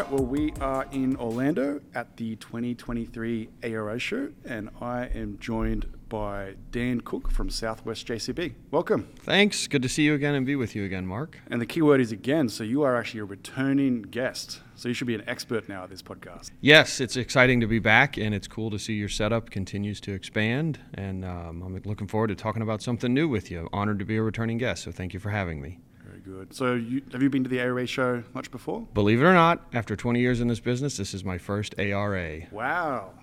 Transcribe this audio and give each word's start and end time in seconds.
right, 0.00 0.10
well, 0.12 0.24
we 0.24 0.52
are 0.60 0.86
in 0.92 1.14
Orlando 1.16 1.80
at 1.94 2.16
the 2.16 2.36
2023 2.36 3.50
ARA 3.64 3.98
show, 3.98 4.30
and 4.46 4.70
I 4.80 5.06
am 5.14 5.38
joined 5.38 5.86
by 6.08 6.54
Dan 6.70 7.02
Cook 7.02 7.30
from 7.30 7.50
Southwest 7.50 8.06
JCB. 8.06 8.54
Welcome. 8.70 9.08
Thanks. 9.18 9.66
Good 9.66 9.82
to 9.82 9.90
see 9.90 10.04
you 10.04 10.14
again 10.14 10.34
and 10.34 10.46
be 10.46 10.56
with 10.56 10.74
you 10.74 10.84
again, 10.84 11.06
Mark. 11.06 11.38
And 11.50 11.60
the 11.60 11.66
key 11.66 11.82
word 11.82 12.00
is 12.00 12.12
again, 12.12 12.48
so 12.48 12.64
you 12.64 12.82
are 12.82 12.96
actually 12.96 13.20
a 13.20 13.24
returning 13.24 14.00
guest. 14.02 14.60
So 14.74 14.88
you 14.88 14.94
should 14.94 15.06
be 15.06 15.14
an 15.14 15.24
expert 15.26 15.68
now 15.68 15.84
at 15.84 15.90
this 15.90 16.02
podcast. 16.02 16.50
Yes, 16.62 17.00
it's 17.00 17.16
exciting 17.16 17.60
to 17.60 17.66
be 17.66 17.78
back, 17.78 18.16
and 18.16 18.34
it's 18.34 18.48
cool 18.48 18.70
to 18.70 18.78
see 18.78 18.94
your 18.94 19.10
setup 19.10 19.50
continues 19.50 20.00
to 20.02 20.12
expand. 20.12 20.80
And 20.94 21.26
um, 21.26 21.62
I'm 21.62 21.78
looking 21.84 22.06
forward 22.06 22.28
to 22.28 22.34
talking 22.34 22.62
about 22.62 22.80
something 22.80 23.12
new 23.12 23.28
with 23.28 23.50
you. 23.50 23.68
Honored 23.70 23.98
to 23.98 24.06
be 24.06 24.16
a 24.16 24.22
returning 24.22 24.56
guest, 24.56 24.84
so 24.84 24.92
thank 24.92 25.12
you 25.12 25.20
for 25.20 25.30
having 25.30 25.60
me. 25.60 25.80
Good. 26.30 26.54
So 26.54 26.74
you, 26.74 27.02
have 27.12 27.22
you 27.22 27.28
been 27.28 27.42
to 27.42 27.50
the 27.50 27.60
ARA 27.60 27.86
show 27.86 28.22
much 28.34 28.52
before? 28.52 28.86
Believe 28.94 29.20
it 29.20 29.24
or 29.24 29.34
not, 29.34 29.66
after 29.72 29.96
20 29.96 30.20
years 30.20 30.40
in 30.40 30.46
this 30.46 30.60
business, 30.60 30.96
this 30.96 31.12
is 31.12 31.24
my 31.24 31.38
first 31.38 31.74
ARA. 31.76 32.42
Wow. 32.52 33.14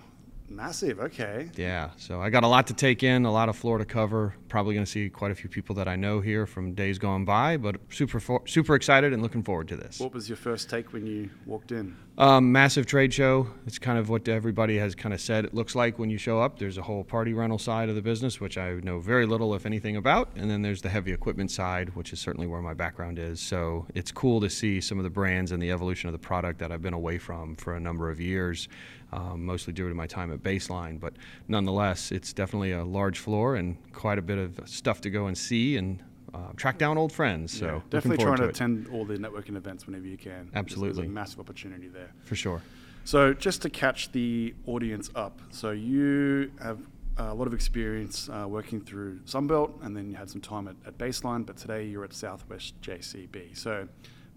Massive. 0.50 1.00
Okay. 1.00 1.50
Yeah. 1.56 1.90
So 1.96 2.20
I 2.20 2.28
got 2.28 2.44
a 2.44 2.48
lot 2.48 2.66
to 2.66 2.74
take 2.74 3.02
in, 3.02 3.24
a 3.24 3.32
lot 3.32 3.48
of 3.48 3.56
floor 3.56 3.78
to 3.78 3.86
cover. 3.86 4.34
Probably 4.48 4.74
going 4.74 4.84
to 4.84 4.90
see 4.90 5.08
quite 5.08 5.30
a 5.30 5.34
few 5.34 5.48
people 5.48 5.74
that 5.76 5.88
I 5.88 5.96
know 5.96 6.20
here 6.20 6.46
from 6.46 6.74
days 6.74 6.98
gone 6.98 7.24
by, 7.24 7.56
but 7.56 7.76
super 7.90 8.20
super 8.46 8.74
excited 8.74 9.12
and 9.12 9.22
looking 9.22 9.42
forward 9.42 9.68
to 9.68 9.76
this. 9.76 10.00
What 10.00 10.12
was 10.12 10.28
your 10.28 10.36
first 10.36 10.68
take 10.68 10.92
when 10.92 11.06
you 11.06 11.30
walked 11.46 11.72
in? 11.72 11.96
Um, 12.18 12.50
massive 12.50 12.84
trade 12.84 13.14
show. 13.14 13.46
It's 13.64 13.78
kind 13.78 13.96
of 13.96 14.08
what 14.08 14.26
everybody 14.26 14.76
has 14.78 14.96
kind 14.96 15.14
of 15.14 15.20
said 15.20 15.44
it 15.44 15.54
looks 15.54 15.76
like 15.76 16.00
when 16.00 16.10
you 16.10 16.18
show 16.18 16.40
up. 16.42 16.58
There's 16.58 16.76
a 16.76 16.82
whole 16.82 17.04
party 17.04 17.32
rental 17.32 17.60
side 17.60 17.88
of 17.88 17.94
the 17.94 18.02
business, 18.02 18.40
which 18.40 18.58
I 18.58 18.72
know 18.82 18.98
very 18.98 19.24
little, 19.24 19.54
if 19.54 19.64
anything, 19.64 19.94
about, 19.94 20.30
and 20.34 20.50
then 20.50 20.62
there's 20.62 20.82
the 20.82 20.88
heavy 20.88 21.12
equipment 21.12 21.52
side, 21.52 21.94
which 21.94 22.12
is 22.12 22.18
certainly 22.18 22.48
where 22.48 22.60
my 22.60 22.74
background 22.74 23.20
is. 23.20 23.40
So 23.40 23.86
it's 23.94 24.10
cool 24.10 24.40
to 24.40 24.50
see 24.50 24.80
some 24.80 24.98
of 24.98 25.04
the 25.04 25.10
brands 25.10 25.52
and 25.52 25.62
the 25.62 25.70
evolution 25.70 26.08
of 26.08 26.12
the 26.12 26.18
product 26.18 26.58
that 26.58 26.72
I've 26.72 26.82
been 26.82 26.92
away 26.92 27.18
from 27.18 27.54
for 27.54 27.76
a 27.76 27.80
number 27.80 28.10
of 28.10 28.20
years 28.20 28.66
um, 29.12 29.46
mostly 29.46 29.72
due 29.72 29.88
to 29.88 29.94
my 29.94 30.08
time 30.08 30.32
at 30.32 30.42
Baseline. 30.42 30.98
But 30.98 31.14
nonetheless, 31.46 32.10
it's 32.10 32.32
definitely 32.32 32.72
a 32.72 32.84
large 32.84 33.20
floor 33.20 33.54
and 33.54 33.76
quite 33.92 34.18
a 34.18 34.22
bit 34.22 34.38
of 34.38 34.60
stuff 34.68 35.00
to 35.02 35.10
go 35.10 35.26
and 35.26 35.38
see 35.38 35.76
and 35.76 36.02
uh, 36.34 36.52
track 36.56 36.78
down 36.78 36.98
old 36.98 37.12
friends. 37.12 37.58
So 37.58 37.66
yeah, 37.66 37.80
definitely 37.90 38.24
trying 38.24 38.36
to, 38.38 38.44
to 38.44 38.48
attend 38.48 38.88
all 38.88 39.04
the 39.04 39.16
networking 39.16 39.56
events 39.56 39.86
whenever 39.86 40.06
you 40.06 40.16
can. 40.16 40.50
Absolutely, 40.54 41.02
there's 41.02 41.08
a 41.08 41.10
massive 41.10 41.40
opportunity 41.40 41.88
there 41.88 42.10
for 42.24 42.36
sure. 42.36 42.62
So 43.04 43.32
just 43.32 43.62
to 43.62 43.70
catch 43.70 44.12
the 44.12 44.54
audience 44.66 45.10
up, 45.14 45.40
so 45.50 45.70
you 45.70 46.50
have 46.60 46.80
a 47.16 47.34
lot 47.34 47.46
of 47.46 47.54
experience 47.54 48.28
uh, 48.28 48.46
working 48.46 48.80
through 48.80 49.20
Sunbelt, 49.20 49.82
and 49.82 49.96
then 49.96 50.10
you 50.10 50.16
had 50.16 50.30
some 50.30 50.40
time 50.40 50.68
at, 50.68 50.76
at 50.86 50.98
Baseline, 50.98 51.44
but 51.44 51.56
today 51.56 51.84
you're 51.86 52.04
at 52.04 52.12
Southwest 52.12 52.80
JCB. 52.82 53.56
So 53.56 53.88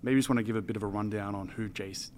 Maybe 0.03 0.15
you 0.15 0.19
just 0.19 0.29
want 0.29 0.37
to 0.37 0.43
give 0.43 0.55
a 0.55 0.61
bit 0.61 0.75
of 0.75 0.81
a 0.83 0.87
rundown 0.87 1.35
on 1.35 1.47
who 1.47 1.69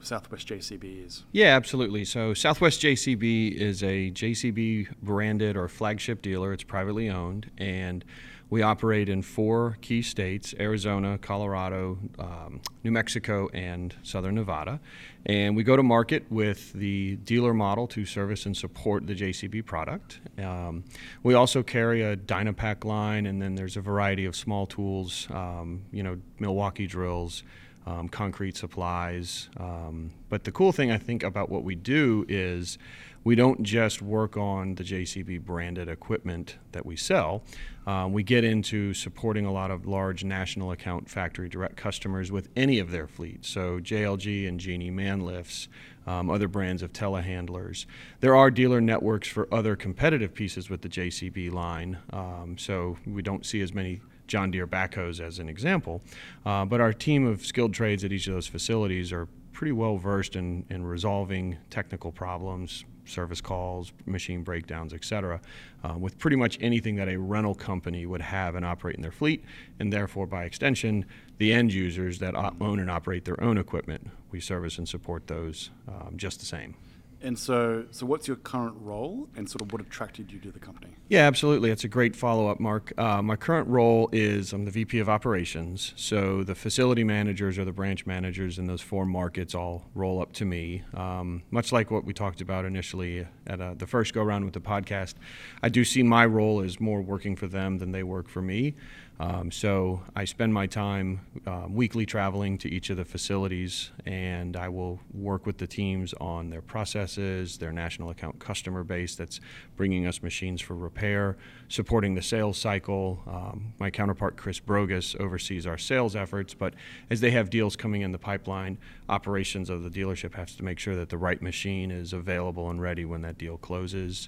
Southwest 0.02 0.48
JCB 0.48 1.06
is. 1.06 1.24
Yeah, 1.34 1.48
absolutely. 1.48 2.06
So 2.06 2.34
Southwest 2.34 2.82
JCB 2.82 3.56
is 3.56 3.84
a 3.84 4.10
JCB 4.12 4.88
branded 5.02 5.58
or 5.58 5.68
flagship 5.68 6.22
dealer. 6.22 6.54
It's 6.54 6.64
privately 6.64 7.10
owned, 7.10 7.52
and 7.58 8.06
we 8.54 8.62
operate 8.62 9.10
in 9.10 9.24
four 9.24 9.80
key 9.82 10.04
states: 10.04 10.54
Arizona, 10.60 11.18
Colorado, 11.18 11.98
um, 12.20 12.62
New 12.84 12.92
Mexico, 12.92 13.50
and 13.52 13.96
Southern 14.04 14.36
Nevada. 14.36 14.80
And 15.26 15.56
we 15.56 15.64
go 15.64 15.76
to 15.76 15.82
market 15.82 16.24
with 16.30 16.72
the 16.74 17.16
dealer 17.16 17.56
model 17.56 17.88
to 17.88 18.06
service 18.06 18.46
and 18.46 18.56
support 18.56 19.08
the 19.08 19.16
JCB 19.16 19.66
product. 19.66 20.20
Um, 20.38 20.84
we 21.24 21.34
also 21.34 21.64
carry 21.64 22.04
a 22.04 22.16
Dynapac 22.16 22.86
line, 22.86 23.26
and 23.26 23.42
then 23.42 23.56
there's 23.56 23.76
a 23.76 23.82
variety 23.82 24.26
of 24.26 24.36
small 24.36 24.68
tools, 24.68 25.28
um, 25.32 25.82
you 25.92 26.04
know, 26.04 26.20
Milwaukee 26.38 26.86
drills 26.86 27.42
um, 27.86 28.08
concrete 28.10 28.58
supplies. 28.58 29.50
Um, 29.58 30.12
but 30.30 30.44
the 30.44 30.52
cool 30.52 30.72
thing 30.72 30.92
I 30.92 30.98
think 30.98 31.24
about 31.24 31.50
what 31.50 31.64
we 31.64 31.76
do 31.76 32.26
is 32.28 32.78
we 33.24 33.36
don't 33.36 33.64
just 33.64 34.02
work 34.02 34.36
on 34.36 34.76
the 34.76 34.84
JCB 34.84 35.42
branded 35.46 35.88
equipment 35.88 36.58
that 36.74 36.86
we 36.86 36.96
sell. 36.96 37.44
Um, 37.88 38.14
we 38.14 38.24
get 38.24 38.44
into 38.44 38.94
supporting 38.94 39.46
a 39.46 39.52
lot 39.52 39.72
of 39.72 39.86
large 39.86 40.24
national 40.24 40.72
account 40.72 41.10
factory 41.10 41.50
direct 41.50 41.78
customers 41.78 42.32
with 42.32 42.50
any 42.56 42.80
of 42.80 42.92
their 42.92 43.08
fleets. 43.08 43.48
So 43.50 43.80
JLG 43.80 44.48
and 44.48 44.60
Genie 44.60 44.92
man 44.92 45.22
lifts, 45.22 45.68
um, 46.06 46.30
other 46.30 46.48
brands 46.48 46.82
of 46.82 46.92
telehandlers. 46.92 47.86
There 48.20 48.36
are 48.36 48.52
dealer 48.52 48.82
networks 48.82 49.28
for 49.28 49.54
other 49.54 49.76
competitive 49.76 50.34
pieces 50.34 50.70
with 50.70 50.82
the 50.82 50.90
JCB 50.90 51.52
line. 51.52 52.00
Um, 52.12 52.58
so 52.58 52.98
we 53.06 53.22
don't 53.22 53.46
see 53.46 53.62
as 53.62 53.74
many 53.74 54.02
John 54.28 54.52
Deere 54.52 54.68
backhoes 54.68 55.20
as 55.20 55.40
an 55.40 55.50
example. 55.50 56.02
Uh, 56.46 56.66
but 56.66 56.82
our 56.82 56.94
team 56.94 57.26
of 57.26 57.46
skilled 57.46 57.74
trades 57.74 58.04
at 58.04 58.12
each 58.12 58.28
of 58.28 58.34
those 58.34 58.48
facilities 58.48 59.12
are 59.12 59.28
pretty 59.52 59.72
well 59.72 59.98
versed 59.98 60.36
in, 60.36 60.66
in 60.70 60.84
resolving 60.84 61.58
technical 61.70 62.12
problems, 62.12 62.86
service 63.06 63.42
calls, 63.42 63.94
machine 64.06 64.44
breakdowns, 64.44 64.94
et 64.94 65.04
cetera, 65.04 65.40
uh, 65.84 65.96
with 65.98 66.18
pretty 66.18 66.38
much 66.38 66.58
anything 66.62 66.96
that 66.96 67.08
a 67.08 67.20
rental 67.20 67.54
company 67.54 68.06
would 68.06 68.22
have 68.22 68.56
and 68.56 68.66
operate 68.66 68.96
in 68.96 69.02
their 69.02 69.12
fleet, 69.12 69.44
and 69.80 69.92
therefore, 69.92 70.26
by 70.26 70.46
extension, 70.46 71.06
the 71.38 71.54
end 71.54 71.72
users 71.72 72.20
that 72.20 72.34
own 72.36 72.80
and 72.80 72.90
operate 72.90 73.26
their 73.26 73.42
own 73.44 73.58
equipment. 73.58 74.10
We 74.32 74.40
service 74.40 74.78
and 74.78 74.88
support 74.88 75.28
those 75.28 75.70
um, 75.88 76.14
just 76.16 76.40
the 76.40 76.46
same. 76.46 76.76
And 77.24 77.40
so, 77.40 77.86
so 77.92 78.06
what's 78.06 78.28
your 78.28 78.36
current 78.36 78.76
role, 78.82 79.30
and 79.38 79.50
sort 79.50 79.62
of 79.62 79.72
what 79.72 79.82
attracted 79.82 80.30
you 80.30 80.40
to 80.40 80.52
the 80.52 80.60
company? 80.60 80.90
Yeah, 81.08 81.22
absolutely. 81.22 81.72
It's 81.72 81.86
a 81.86 81.88
great 81.88 82.18
follow-up, 82.18 82.60
Mark. 82.60 82.92
Uh, 82.98 83.22
my 83.22 83.38
current 83.38 83.70
role 83.70 84.10
is 84.12 84.52
I'm 84.52 84.66
the 84.66 84.72
VP 84.72 85.00
of 85.00 85.08
Operations. 85.08 85.94
So 85.96 86.44
the 86.44 86.54
facility 86.54 87.06
managers 87.06 87.58
or 87.58 87.64
the 87.64 87.72
branch 87.72 88.06
managers 88.06 88.60
in 88.60 88.68
those 88.68 88.82
four 88.82 89.06
markets 89.06 89.56
all 89.56 89.86
roll 89.96 90.22
up 90.22 90.34
to 90.34 90.46
me. 90.46 90.84
Um, 90.94 91.44
much 91.50 91.72
like 91.72 91.92
what 91.92 92.04
we 92.04 92.14
talked 92.14 92.42
about 92.42 92.66
initially 92.66 93.26
at 93.48 93.62
uh, 93.62 93.76
the 93.78 93.88
first 93.88 94.14
go-around 94.14 94.44
with 94.44 94.54
the 94.54 94.62
podcast, 94.62 95.16
I 95.62 95.70
do 95.70 95.86
see 95.86 96.04
my 96.04 96.26
role 96.26 96.62
as 96.62 96.82
more 96.82 97.02
working 97.02 97.38
for 97.38 97.48
them 97.48 97.78
than 97.78 97.94
they 97.94 98.04
work 98.04 98.28
for 98.28 98.42
me. 98.42 98.76
Um, 99.20 99.52
so 99.52 100.02
I 100.16 100.26
spend 100.26 100.54
my 100.54 100.66
time 100.66 101.22
uh, 101.46 101.68
weekly 101.70 102.06
traveling 102.06 102.58
to 102.58 102.70
each 102.70 102.90
of 102.90 102.98
the 102.98 103.06
facilities, 103.06 103.92
and 104.06 104.58
I 104.58 104.70
will 104.70 105.00
work 105.14 105.46
with 105.46 105.60
the 105.60 105.68
teams 105.68 106.14
on 106.20 106.50
their 106.50 106.64
processes, 106.64 107.58
their 107.58 107.72
national 107.72 108.10
account 108.10 108.40
customer 108.40 108.84
base 108.84 109.16
that's 109.16 109.40
bringing 109.78 110.08
us 110.08 110.24
machines 110.24 110.62
for 110.62 110.76
repair, 110.76 111.38
supporting 111.68 112.16
the 112.16 112.24
sales 112.24 112.58
cycle. 112.58 113.22
Um, 113.28 113.74
my 113.80 113.92
counterpart 113.92 114.36
Chris 114.36 114.60
Brogus 114.60 115.16
oversees 115.20 115.68
our 115.68 115.78
sales 115.78 116.16
efforts, 116.16 116.56
but 116.56 116.74
as 117.12 117.22
they 117.22 117.32
have 117.32 117.52
deals 117.52 117.76
coming 117.76 118.02
in 118.02 118.12
the 118.12 118.20
pipeline, 118.20 118.80
operations 119.10 119.70
of 119.70 119.84
the 119.84 119.90
dealership 119.90 120.34
has 120.34 120.56
to 120.56 120.64
make 120.64 120.80
sure 120.80 120.96
that 120.96 121.10
the 121.10 121.18
right 121.18 121.42
machine 121.42 121.92
is 121.92 122.14
available 122.14 122.70
and 122.72 122.82
ready 122.82 123.06
when 123.06 123.22
that 123.22 123.38
deal 123.38 123.58
closes. 123.58 124.28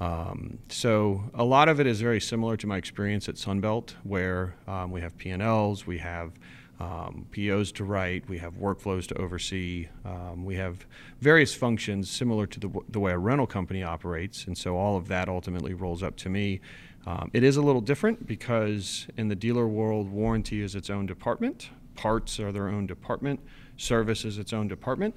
Um, 0.00 0.58
so 0.68 1.22
a 1.34 1.44
lot 1.44 1.68
of 1.68 1.78
it 1.78 1.86
is 1.86 2.00
very 2.00 2.20
similar 2.20 2.56
to 2.56 2.66
my 2.66 2.78
experience 2.78 3.28
at 3.28 3.34
Sunbelt, 3.34 3.94
where 4.02 4.54
um, 4.66 4.90
we 4.90 5.00
have 5.02 5.16
P&Ls, 5.18 5.86
we 5.86 5.98
have 5.98 6.32
um, 6.80 7.26
POs 7.30 7.72
to 7.72 7.84
write, 7.84 8.26
we 8.26 8.38
have 8.38 8.54
workflows 8.54 9.06
to 9.08 9.18
oversee, 9.18 9.88
um, 10.06 10.46
we 10.46 10.54
have 10.56 10.86
various 11.20 11.54
functions 11.54 12.10
similar 12.10 12.46
to 12.46 12.58
the, 12.58 12.70
the, 12.88 12.98
way 12.98 13.12
a 13.12 13.18
rental 13.18 13.46
company 13.46 13.82
operates, 13.82 14.46
and 14.46 14.56
so 14.56 14.76
all 14.76 14.96
of 14.96 15.06
that 15.08 15.28
ultimately 15.28 15.74
rolls 15.74 16.02
up 16.02 16.16
to 16.16 16.30
me. 16.30 16.60
Um, 17.06 17.30
it 17.34 17.42
is 17.42 17.58
a 17.58 17.62
little 17.62 17.82
different 17.82 18.26
because 18.26 19.06
in 19.18 19.28
the 19.28 19.34
dealer 19.34 19.68
world, 19.68 20.08
warranty 20.08 20.62
is 20.62 20.74
its 20.74 20.88
own 20.88 21.04
department, 21.04 21.68
parts 21.94 22.40
are 22.40 22.52
their 22.52 22.68
own 22.68 22.86
department, 22.86 23.40
service 23.76 24.24
is 24.24 24.38
its 24.38 24.54
own 24.54 24.66
department. 24.66 25.14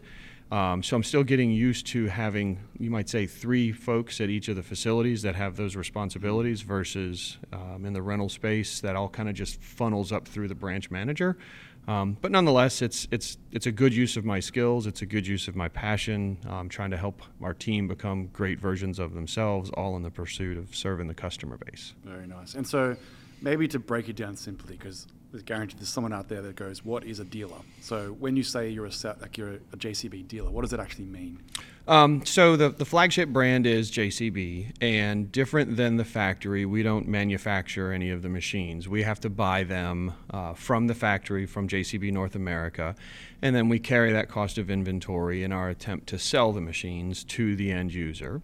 Um, 0.54 0.84
so 0.84 0.96
I'm 0.96 1.02
still 1.02 1.24
getting 1.24 1.50
used 1.50 1.88
to 1.88 2.06
having, 2.06 2.60
you 2.78 2.92
might 2.92 3.10
say, 3.10 3.26
three 3.26 3.72
folks 3.72 4.22
at 4.22 4.30
each 4.30 4.50
of 4.50 4.56
the 4.56 4.62
facilities 4.62 5.24
that 5.24 5.34
have 5.34 5.56
those 5.56 5.76
responsibilities 5.76 6.62
versus 6.62 7.40
um, 7.52 7.86
in 7.88 7.94
the 7.94 8.04
rental 8.04 8.30
space 8.30 8.80
that 8.82 8.96
all 8.96 9.10
kind 9.10 9.28
of 9.28 9.34
just 9.34 9.60
funnels 9.60 10.12
up 10.12 10.28
through 10.28 10.48
the 10.48 10.54
branch 10.54 10.92
manager. 10.92 11.40
Um, 11.88 12.18
but 12.22 12.32
nonetheless, 12.32 12.84
it's 12.84 13.08
it's 13.10 13.38
it's 13.52 13.66
a 13.66 13.72
good 13.72 13.96
use 13.96 14.16
of 14.16 14.26
my 14.26 14.40
skills. 14.40 14.86
It's 14.86 15.02
a 15.02 15.08
good 15.08 15.26
use 15.26 15.48
of 15.48 15.56
my 15.56 15.70
passion. 15.70 16.38
I'm 16.48 16.70
trying 16.70 16.92
to 16.92 16.98
help 16.98 17.24
our 17.42 17.56
team 17.56 17.88
become 17.88 18.28
great 18.28 18.60
versions 18.60 19.00
of 19.00 19.16
themselves, 19.16 19.72
all 19.72 19.98
in 19.98 20.04
the 20.04 20.12
pursuit 20.12 20.60
of 20.60 20.76
serving 20.76 21.08
the 21.08 21.16
customer 21.16 21.58
base. 21.58 21.96
Very 22.06 22.28
nice. 22.28 22.54
And 22.54 22.66
so, 22.66 22.96
maybe 23.44 23.68
to 23.68 23.80
break 23.80 24.10
it 24.10 24.16
down 24.16 24.36
simply, 24.36 24.76
because 24.76 25.06
there's 25.32 25.44
guaranteed 25.44 25.80
there's 25.80 25.90
someone 25.90 26.14
out 26.14 26.30
there 26.30 26.42
that 26.42 26.56
goes, 26.56 26.86
"What 26.86 27.04
is 27.04 27.20
a 27.20 27.26
dealer?" 27.26 27.58
So 27.82 28.14
when 28.14 28.36
you 28.38 28.44
say 28.44 28.70
you're 28.70 28.86
a 28.86 28.92
like 29.20 29.38
you're 29.38 29.56
a 29.74 29.78
JCB 29.78 30.28
dealer, 30.28 30.50
what 30.50 30.62
does 30.62 30.74
it 30.74 30.80
actually 30.80 31.06
mean? 31.06 31.40
Um, 31.88 32.26
so 32.26 32.56
the 32.56 32.70
the 32.70 32.86
flagship 32.86 33.30
brand 33.30 33.68
is 33.68 33.92
JCB, 33.92 34.74
and 34.80 35.32
different 35.32 35.76
than 35.76 35.98
the 35.98 36.06
factory, 36.06 36.66
we 36.66 36.82
don't 36.84 37.08
manufacture 37.08 37.92
any 37.92 38.10
of 38.10 38.22
the 38.22 38.30
machines. 38.30 38.88
We 38.88 39.04
have 39.04 39.20
to 39.22 39.30
buy 39.30 39.64
them 39.64 40.14
uh, 40.30 40.54
from 40.54 40.88
the 40.88 40.96
factory 40.96 41.46
from 41.46 41.68
JCB 41.68 42.14
North 42.14 42.36
America, 42.36 42.96
and 43.42 43.56
then 43.56 43.68
we 43.68 43.80
carry 43.80 44.14
that 44.14 44.30
cost 44.30 44.58
of 44.58 44.70
inventory 44.70 45.44
in 45.44 45.52
our 45.52 45.70
attempt 45.70 46.08
to 46.08 46.20
sell 46.20 46.54
the 46.54 46.62
machines 46.62 47.24
to 47.26 47.56
the 47.56 47.72
end 47.72 47.94
user. 47.94 48.42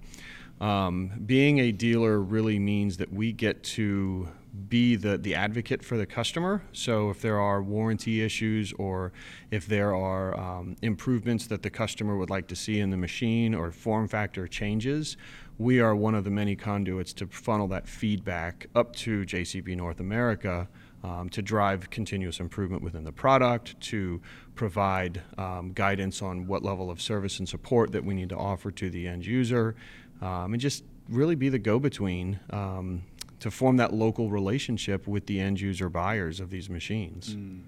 Um, 0.60 1.12
being 1.26 1.60
a 1.60 1.72
dealer 1.72 2.20
really 2.20 2.60
means 2.60 2.98
that 2.98 3.12
we 3.12 3.32
get 3.32 3.64
to 3.64 4.28
be 4.68 4.96
the, 4.96 5.18
the 5.18 5.36
advocate 5.36 5.84
for 5.84 5.98
the 5.98 6.06
customer. 6.06 6.64
So 6.74 7.10
if 7.10 7.22
there 7.22 7.40
are 7.40 7.62
warranty 7.62 8.22
issues 8.22 8.74
or 8.74 9.14
if 9.52 9.68
there 9.68 9.96
are 9.96 10.38
um, 10.38 10.76
improvements 10.82 11.48
that 11.48 11.62
the 11.62 11.70
customer 11.70 12.18
would 12.18 12.30
like 12.30 12.48
to 12.48 12.56
see 12.56 12.80
in 12.80 12.90
the 12.90 12.98
machine 12.98 13.54
or 13.54 13.72
form 13.72 14.08
factor 14.08 14.48
changes, 14.48 15.18
we 15.58 15.80
are 15.80 15.96
one 15.96 16.16
of 16.16 16.24
the 16.24 16.30
many 16.30 16.56
conduits 16.56 17.14
to 17.14 17.28
funnel 17.28 17.68
that 17.68 17.88
feedback 17.88 18.68
up 18.76 18.96
to 18.96 19.24
JCB 19.24 19.76
North 19.78 20.00
America 20.00 20.68
um, 21.04 21.30
to 21.30 21.42
drive 21.42 21.90
continuous 21.90 22.40
improvement 22.40 22.84
within 22.84 23.04
the 23.04 23.12
product, 23.12 23.80
to 23.82 24.22
provide 24.56 25.22
um, 25.38 25.72
guidance 25.74 26.22
on 26.22 26.46
what 26.46 26.64
level 26.64 26.90
of 26.90 27.02
service 27.02 27.40
and 27.40 27.48
support 27.48 27.92
that 27.92 28.04
we 28.04 28.14
need 28.14 28.30
to 28.30 28.38
offer 28.38 28.72
to 28.72 28.90
the 28.90 29.08
end 29.08 29.26
user, 29.26 29.76
um, 30.22 30.54
and 30.54 30.62
just 30.62 30.84
really 31.10 31.36
be 31.36 31.50
the 31.50 31.60
go 31.60 31.80
between 31.80 32.40
um, 32.52 33.04
to 33.40 33.50
form 33.50 33.78
that 33.78 33.94
local 33.94 34.30
relationship 34.30 35.08
with 35.08 35.26
the 35.26 35.40
end 35.40 35.60
user 35.60 35.90
buyers 35.90 36.40
of 36.40 36.50
these 36.50 36.70
machines. 36.70 37.36
Mm. 37.36 37.62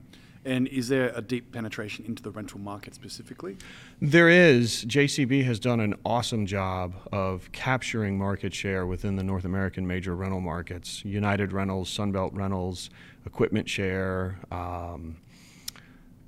And 0.44 0.68
is 0.70 0.88
there 0.88 1.12
a 1.16 1.22
deep 1.22 1.52
penetration 1.52 2.06
into 2.06 2.24
the 2.24 2.32
rental 2.32 2.60
market 2.60 2.96
specifically? 2.96 3.58
There 4.02 4.28
is. 4.28 4.86
JCB 4.86 5.46
has 5.46 5.60
done 5.60 5.80
an 5.80 5.96
awesome 6.04 6.48
job 6.48 6.96
of 7.12 7.52
capturing 7.52 8.18
market 8.18 8.54
share 8.54 8.88
within 8.88 9.18
the 9.18 9.24
North 9.24 9.46
American 9.46 9.86
major 9.86 10.16
rental 10.16 10.42
markets 10.42 11.06
United 11.06 11.54
Rentals, 11.54 11.96
Sunbelt 11.96 12.32
Rentals, 12.34 12.90
Equipment 13.26 13.70
Share. 13.70 14.40
Um, 14.52 15.18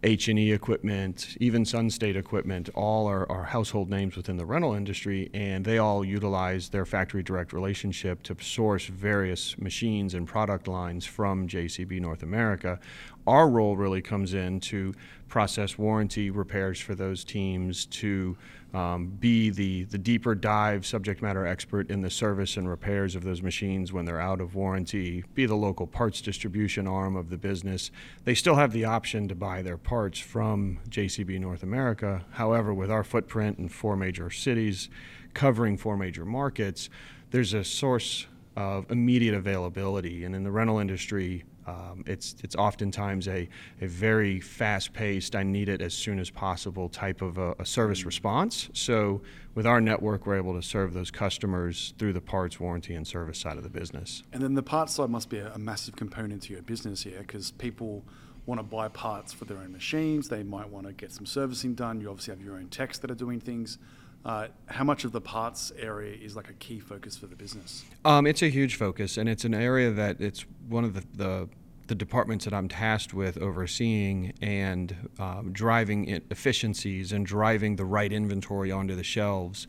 H&E 0.04 0.52
equipment, 0.52 1.38
even 1.40 1.64
Sunstate 1.64 2.18
equipment, 2.18 2.70
all 2.76 3.08
are, 3.08 3.30
are, 3.32 3.46
household 3.46 3.90
names 3.90 4.18
within 4.18 4.36
the 4.36 4.46
rental 4.46 4.74
industry, 4.74 5.30
and 5.34 5.64
they 5.64 5.78
all 5.78 6.04
utilize 6.04 6.70
their 6.70 6.86
factory 6.86 7.24
direct 7.24 7.54
relationship 7.54 8.22
to 8.24 8.36
source 8.42 8.88
various 8.88 9.58
machines 9.58 10.14
and 10.14 10.28
product 10.28 10.68
lines 10.68 11.06
from 11.06 11.48
JCB 11.48 12.02
North 12.02 12.22
America. 12.22 12.80
Our 13.26 13.50
role 13.50 13.78
really 13.78 14.02
comes 14.02 14.34
in 14.34 14.60
to 14.62 14.94
process 15.34 15.80
warranty 15.80 16.30
repairs 16.30 16.80
for 16.80 16.94
those 16.94 17.24
teams, 17.24 17.88
to 17.88 18.38
um, 18.76 19.08
be 19.20 19.50
the, 19.50 19.84
the 19.86 19.98
deeper 19.98 20.36
dive 20.36 20.86
subject 20.86 21.24
matter 21.24 21.48
expert 21.48 21.90
in 21.90 22.02
the 22.02 22.10
service 22.12 22.56
and 22.56 22.70
repairs 22.70 23.16
of 23.16 23.24
those 23.24 23.42
machines 23.42 23.92
when 23.92 24.06
they're 24.06 24.22
out 24.22 24.40
of 24.40 24.54
warranty, 24.54 25.24
be 25.34 25.48
the 25.48 25.56
local 25.56 25.88
parts 25.88 26.22
distribution 26.22 26.88
arm 26.88 27.16
of 27.16 27.32
the 27.32 27.38
business. 27.38 27.90
They 28.26 28.36
still 28.36 28.54
have 28.54 28.74
the 28.74 28.86
option 28.86 29.28
to 29.28 29.34
buy 29.34 29.64
their 29.64 29.76
parts 29.76 30.20
from 30.20 30.78
JCB 30.88 31.40
North 31.40 31.64
America. 31.64 32.24
However, 32.34 32.72
with 32.72 32.92
our 32.92 33.04
footprint 33.04 33.58
in 33.58 33.70
four 33.70 33.98
major 33.98 34.30
cities, 34.30 34.88
covering 35.34 35.78
four 35.78 35.98
major 35.98 36.26
markets, 36.26 36.92
there's 37.32 37.56
a 37.56 37.64
source 37.64 38.28
of 38.56 38.92
immediate 38.92 39.34
availability. 39.34 40.26
And 40.26 40.36
in 40.36 40.44
the 40.44 40.52
rental 40.52 40.78
industry, 40.78 41.44
um, 41.66 42.04
it's 42.08 42.36
it's 42.44 42.56
oftentimes 42.56 43.28
a, 43.28 43.48
a 43.82 43.88
very 43.88 44.40
fast-paced, 44.40 45.36
I 45.36 45.44
need 45.44 45.70
it 45.70 45.82
as 45.82 45.94
soon 45.94 46.20
as 46.20 46.30
possible 46.30 46.90
type 46.90 47.22
of 47.22 47.38
a, 47.38 47.56
a, 47.60 47.66
service 47.66 48.02
mm. 48.02 48.08
response. 48.08 48.70
So 48.74 49.22
with 49.56 49.66
our 49.66 49.80
network, 49.80 50.26
we're 50.26 50.38
able 50.38 50.56
to 50.56 50.62
serve 50.62 50.94
those 50.94 51.12
customers 51.12 51.94
through 51.98 52.14
the 52.14 52.22
parts, 52.22 52.60
warranty, 52.60 52.96
and 52.96 53.08
service 53.08 53.40
side 53.40 53.58
of 53.58 53.64
the 53.64 53.70
business. 53.70 54.24
And 54.34 54.42
then 54.42 54.56
the 54.56 54.64
parts 54.64 54.96
side 54.96 55.10
must 55.10 55.30
be 55.30 55.40
a, 55.40 55.54
a 55.54 55.60
massive 55.60 55.96
component 55.96 56.44
to 56.44 56.54
your 56.54 56.62
business 56.62 57.04
here 57.04 57.20
because 57.20 57.52
people 57.52 58.04
want 58.46 58.60
to 58.60 58.64
buy 58.64 58.90
parts 58.90 59.32
for 59.32 59.46
their 59.46 59.58
own 59.58 59.72
machines. 59.72 60.28
They 60.28 60.44
might 60.44 60.70
want 60.70 60.88
to 60.88 60.94
get 60.94 61.12
some 61.12 61.26
servicing 61.26 61.76
done. 61.76 62.02
You 62.02 62.10
obviously 62.10 62.34
have 62.34 62.42
your 62.44 62.56
own 62.56 62.68
techs 62.68 63.00
that 63.00 63.12
are 63.12 63.16
doing 63.16 63.40
things. 63.40 63.78
Uh, 64.26 64.48
how 64.68 64.86
much 64.86 65.04
of 65.04 65.12
the 65.12 65.20
parts 65.20 65.72
area 65.78 66.16
is 66.16 66.36
like 66.36 66.50
a 66.50 66.54
key 66.54 66.80
focus 66.80 67.18
for 67.18 67.28
the 67.28 67.36
business? 67.36 67.84
Um, 68.06 68.26
it's 68.26 68.42
a 68.42 68.50
huge 68.50 68.76
focus, 68.76 69.18
and 69.18 69.28
it's 69.28 69.44
an 69.44 69.54
area 69.54 69.92
that 69.92 70.22
it's 70.22 70.46
one 70.70 70.86
of 70.86 70.94
the, 70.94 71.04
the, 71.14 71.50
the 71.88 71.96
departments 71.96 72.46
that 72.46 72.54
I'm 72.54 72.70
tasked 72.70 73.14
with 73.14 73.38
overseeing 73.40 74.34
and 74.42 75.10
um, 75.20 75.52
driving 75.52 76.08
efficiencies 76.32 77.12
and 77.12 77.26
driving 77.26 77.76
the 77.76 77.86
right 77.86 78.12
inventory 78.14 78.72
onto 78.72 78.96
the 78.96 79.04
shelves 79.04 79.68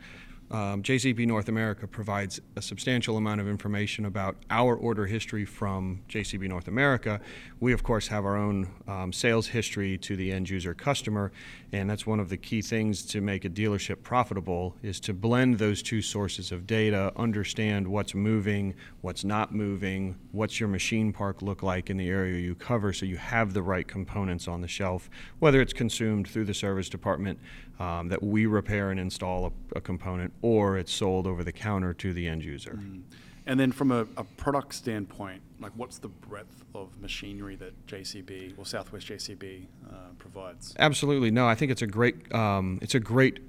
um, 0.55 0.85
JCB 0.85 1.27
North 1.27 1.49
America 1.49 1.89
provides 1.89 2.41
a 2.55 2.63
substantial 2.63 3.17
amount 3.17 3.41
of 3.41 3.49
information 3.49 4.05
about 4.05 4.37
our 4.51 4.77
order 4.77 5.05
history 5.05 5.45
from 5.45 6.03
JCB 6.09 6.49
North 6.49 6.69
America. 6.69 7.21
We, 7.59 7.73
of 7.73 7.83
course, 7.83 8.07
have 8.07 8.25
our 8.25 8.37
own 8.37 8.69
um, 8.87 9.13
sales 9.13 9.49
history 9.49 9.99
to 9.99 10.15
the 10.15 10.31
end 10.31 10.49
user 10.49 10.73
customer, 10.73 11.33
and 11.73 11.91
that's 11.91 12.07
one 12.07 12.21
of 12.21 12.29
the 12.29 12.37
key 12.37 12.63
things 12.63 13.05
to 13.07 13.21
make 13.21 13.45
a 13.45 13.51
dealership 13.51 14.05
profitable 14.05 14.77
is 14.81 15.01
to 15.01 15.13
blend 15.13 15.59
those 15.59 15.83
two 15.83 16.01
sources 16.01 16.53
of 16.53 16.69
data, 16.69 17.13
understand 17.17 17.89
what's 17.89 18.15
moving, 18.15 18.75
what's 19.01 19.25
not 19.25 19.53
moving, 19.53 20.15
what's 20.31 20.61
your 20.61 20.69
machine 20.69 21.13
park 21.13 21.43
look 21.43 21.65
like 21.65 21.91
in 21.91 21.97
the 21.97 22.09
area 22.09 22.41
you 22.41 22.55
cover, 22.55 22.93
so 22.93 23.05
you 23.05 23.17
have 23.17 23.55
the 23.55 23.63
right 23.63 23.89
components 23.89 24.47
on 24.47 24.61
the 24.61 24.69
shelf, 24.69 25.11
whether 25.41 25.61
it's 25.61 25.73
consumed 25.73 26.29
through 26.29 26.45
the 26.45 26.55
service 26.55 26.89
department 26.89 27.41
um, 27.79 28.09
that 28.09 28.23
we 28.23 28.47
repair 28.47 28.91
and 28.91 29.01
install 29.01 29.47
a, 29.47 29.79
a, 29.79 29.81
component, 29.81 30.33
or 30.45 30.77
it's 30.77 30.93
sold 30.93 31.27
over 31.27 31.43
the 31.43 31.53
counter 31.53 31.95
to 31.95 32.13
the 32.13 32.29
end 32.29 32.45
user. 32.45 32.79
Mm. 32.79 33.01
And 33.47 33.59
then 33.59 33.73
from 33.73 33.91
a, 33.91 34.07
a, 34.19 34.25
product 34.25 34.75
standpoint, 34.75 35.41
like 35.59 35.73
what's 35.75 35.97
the 35.97 36.09
breadth 36.09 36.65
of 36.75 37.01
machinery 37.01 37.57
that 37.57 37.87
JCB 37.87 38.59
or 38.59 38.67
Southwest 38.67 39.07
JCB 39.07 39.65
uh, 39.89 39.95
provides? 40.19 40.75
Absolutely, 40.79 41.31
no. 41.31 41.49
I 41.49 41.55
think 41.55 41.73
it's 41.73 41.81
a 41.81 41.87
great 41.87 42.31
um, 42.35 42.79
it's 42.83 42.95
a 42.95 43.01
great 43.01 43.41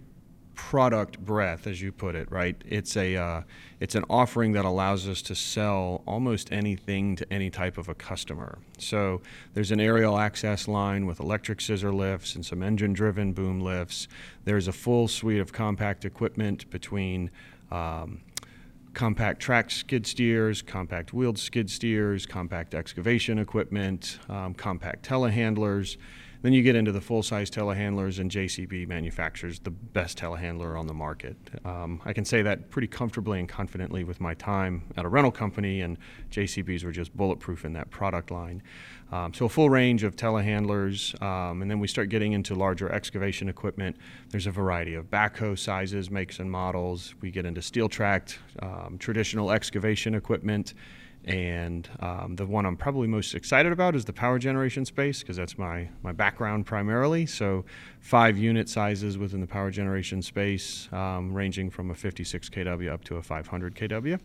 product 0.55 1.19
breadth, 1.19 1.67
as 1.67 1.81
you 1.81 1.91
put 1.91 2.15
it, 2.15 2.31
right? 2.31 2.55
It's 2.65 2.97
a 2.97 3.15
uh, 3.15 3.41
it's 3.79 3.95
an 3.95 4.05
offering 4.09 4.53
that 4.53 4.65
allows 4.65 5.07
us 5.07 5.21
to 5.23 5.35
sell 5.35 6.01
almost 6.07 6.51
anything 6.51 7.15
to 7.17 7.33
any 7.33 7.49
type 7.49 7.77
of 7.77 7.89
a 7.89 7.93
customer. 7.93 8.57
So 8.77 9.21
there's 9.53 9.71
an 9.71 9.79
aerial 9.79 10.17
access 10.17 10.67
line 10.67 11.05
with 11.05 11.19
electric 11.19 11.61
scissor 11.61 11.93
lifts 11.93 12.35
and 12.35 12.45
some 12.45 12.63
engine-driven 12.63 13.33
boom 13.33 13.59
lifts. 13.59 14.07
There's 14.45 14.67
a 14.67 14.73
full 14.73 15.07
suite 15.07 15.41
of 15.41 15.51
compact 15.51 16.05
equipment 16.05 16.69
between 16.69 17.29
um, 17.71 18.21
compact 18.93 19.41
track 19.41 19.69
skid 19.69 20.07
steers, 20.07 20.61
compact 20.61 21.13
wheeled 21.13 21.37
skid 21.37 21.69
steers, 21.69 22.25
compact 22.25 22.73
excavation 22.73 23.37
equipment, 23.39 24.19
um, 24.29 24.53
compact 24.53 25.07
telehandlers. 25.07 25.97
Then 26.45 26.53
you 26.53 26.61
get 26.61 26.75
into 26.75 26.91
the 26.91 27.01
full 27.01 27.23
size 27.23 27.49
telehandlers, 27.49 28.19
and 28.19 28.29
JCB 28.29 28.87
manufactures 28.87 29.57
the 29.57 29.71
best 29.71 30.19
telehandler 30.19 30.79
on 30.79 30.85
the 30.85 30.93
market. 30.93 31.35
Um, 31.65 31.99
I 32.05 32.13
can 32.13 32.23
say 32.23 32.43
that 32.43 32.69
pretty 32.69 32.87
comfortably 32.87 33.39
and 33.39 33.49
confidently 33.49 34.03
with 34.03 34.21
my 34.21 34.35
time 34.35 34.83
at 34.95 35.05
a 35.05 35.07
rental 35.07 35.31
company, 35.31 35.81
and 35.81 35.97
JCBs 36.29 36.83
were 36.83 36.91
just 36.91 37.17
bulletproof 37.17 37.65
in 37.65 37.73
that 37.73 37.89
product 37.89 38.29
line. 38.29 38.61
Um, 39.11 39.33
so, 39.33 39.47
a 39.47 39.49
full 39.49 39.71
range 39.71 40.03
of 40.03 40.15
telehandlers, 40.15 41.19
um, 41.19 41.63
and 41.63 41.71
then 41.71 41.79
we 41.79 41.87
start 41.87 42.09
getting 42.09 42.33
into 42.33 42.53
larger 42.53 42.91
excavation 42.91 43.49
equipment. 43.49 43.97
There's 44.29 44.45
a 44.45 44.51
variety 44.51 44.93
of 44.93 45.09
backhoe 45.09 45.57
sizes, 45.57 46.11
makes, 46.11 46.37
and 46.37 46.51
models. 46.51 47.15
We 47.21 47.31
get 47.31 47.47
into 47.47 47.63
steel 47.63 47.89
tracked, 47.89 48.37
um, 48.61 48.99
traditional 48.99 49.49
excavation 49.49 50.13
equipment. 50.13 50.75
And 51.25 51.89
um, 52.01 52.35
the 52.35 52.45
one 52.45 52.67
I'm 52.67 52.77
probably 52.77 53.07
most 53.07 53.33
excited 53.33 53.71
about 53.71 53.95
is 53.95 54.05
the 54.05 54.13
power 54.13 54.37
generation 54.37 54.85
space 54.85 55.21
because 55.21 55.35
that's 55.35 55.57
my, 55.57 55.89
my 56.03 56.11
background 56.11 56.67
primarily. 56.67 57.25
So, 57.25 57.65
five 57.99 58.37
unit 58.37 58.69
sizes 58.69 59.17
within 59.17 59.41
the 59.41 59.47
power 59.47 59.71
generation 59.71 60.21
space, 60.21 60.87
um, 60.91 61.33
ranging 61.33 61.71
from 61.71 61.89
a 61.89 61.95
56 61.95 62.49
kW 62.49 62.91
up 62.91 63.03
to 63.05 63.15
a 63.15 63.23
500 63.23 63.75
kW. 63.75 64.19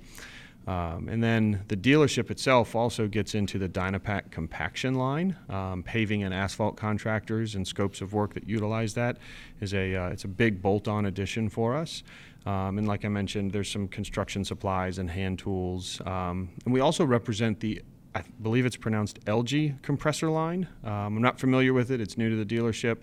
Um, 0.67 1.09
and 1.09 1.25
then 1.25 1.65
the 1.69 1.77
dealership 1.77 2.31
itself 2.31 2.75
also 2.77 3.09
gets 3.09 3.35
into 3.35 3.59
the 3.59 3.69
Dynapac 3.69 4.31
compaction 4.31 4.95
line. 4.95 5.37
Um, 5.49 5.83
paving 5.83 6.23
and 6.23 6.35
asphalt 6.35 6.77
contractors 6.77 7.55
and 7.55 7.67
scopes 7.67 8.01
of 8.01 8.13
work 8.13 8.35
that 8.35 8.47
utilize 8.47 8.95
that 8.95 9.17
is 9.61 9.73
a 9.73 9.97
uh, 9.97 10.09
it's 10.09 10.25
a 10.25 10.29
big 10.29 10.61
bolt-on 10.61 11.07
addition 11.07 11.49
for 11.49 11.75
us. 11.75 12.03
Um, 12.47 12.79
and 12.79 12.89
like 12.89 13.05
I 13.05 13.09
mentioned, 13.09 13.53
there's 13.53 13.71
some 13.71 13.89
construction 13.89 14.45
supplies 14.45 14.99
and 14.99 15.11
hand 15.11 15.39
tools. 15.39 16.01
Um, 16.07 16.51
and 16.65 16.73
we 16.73 16.81
also 16.81 17.05
represent 17.05 17.61
the, 17.61 17.83
I 18.15 18.23
believe 18.43 18.67
it's 18.67 18.77
pronounced 18.77 19.21
ELGi 19.27 19.83
compressor 19.83 20.31
line. 20.31 20.67
Um, 20.85 21.17
I'm 21.17 21.23
not 21.23 21.39
familiar 21.39 21.73
with 21.73 21.91
it, 21.91 22.01
it's 22.01 22.17
new 22.17 22.31
to 22.31 22.37
the 22.37 22.47
dealership. 22.47 22.99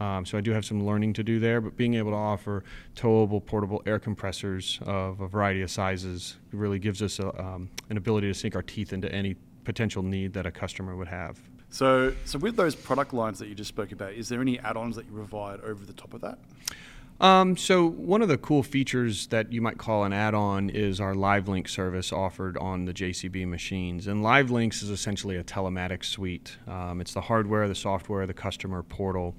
Um, 0.00 0.24
so 0.24 0.38
I 0.38 0.40
do 0.40 0.52
have 0.52 0.64
some 0.64 0.84
learning 0.84 1.12
to 1.14 1.22
do 1.22 1.38
there, 1.38 1.60
but 1.60 1.76
being 1.76 1.94
able 1.94 2.10
to 2.12 2.16
offer 2.16 2.64
towable 2.96 3.44
portable 3.44 3.82
air 3.84 3.98
compressors 3.98 4.80
of 4.86 5.20
a 5.20 5.28
variety 5.28 5.60
of 5.60 5.70
sizes 5.70 6.38
really 6.52 6.78
gives 6.78 7.02
us 7.02 7.18
a, 7.18 7.38
um, 7.38 7.68
an 7.90 7.98
ability 7.98 8.26
to 8.26 8.34
sink 8.34 8.56
our 8.56 8.62
teeth 8.62 8.92
into 8.94 9.12
any 9.12 9.36
potential 9.64 10.02
need 10.02 10.32
that 10.32 10.46
a 10.46 10.50
customer 10.50 10.96
would 10.96 11.08
have. 11.08 11.38
So, 11.68 12.14
so 12.24 12.38
with 12.38 12.56
those 12.56 12.74
product 12.74 13.14
lines 13.14 13.38
that 13.38 13.48
you 13.48 13.54
just 13.54 13.68
spoke 13.68 13.92
about, 13.92 14.14
is 14.14 14.28
there 14.28 14.40
any 14.40 14.58
add-ons 14.58 14.96
that 14.96 15.04
you 15.06 15.12
provide 15.12 15.60
over 15.60 15.84
the 15.84 15.92
top 15.92 16.14
of 16.14 16.20
that? 16.22 16.38
Um, 17.20 17.54
so 17.56 17.86
one 17.86 18.22
of 18.22 18.28
the 18.28 18.38
cool 18.38 18.62
features 18.62 19.26
that 19.26 19.52
you 19.52 19.60
might 19.60 19.76
call 19.76 20.04
an 20.04 20.12
add-on 20.12 20.70
is 20.70 21.00
our 21.00 21.12
LiveLink 21.12 21.68
service 21.68 22.12
offered 22.12 22.56
on 22.56 22.86
the 22.86 22.94
JCB 22.94 23.46
machines. 23.46 24.06
And 24.06 24.24
LiveLinks 24.24 24.82
is 24.82 24.88
essentially 24.88 25.36
a 25.36 25.44
telematics 25.44 26.06
suite. 26.06 26.56
Um, 26.66 27.00
it's 27.00 27.12
the 27.12 27.20
hardware, 27.20 27.68
the 27.68 27.74
software, 27.74 28.26
the 28.26 28.32
customer 28.32 28.82
portal. 28.82 29.34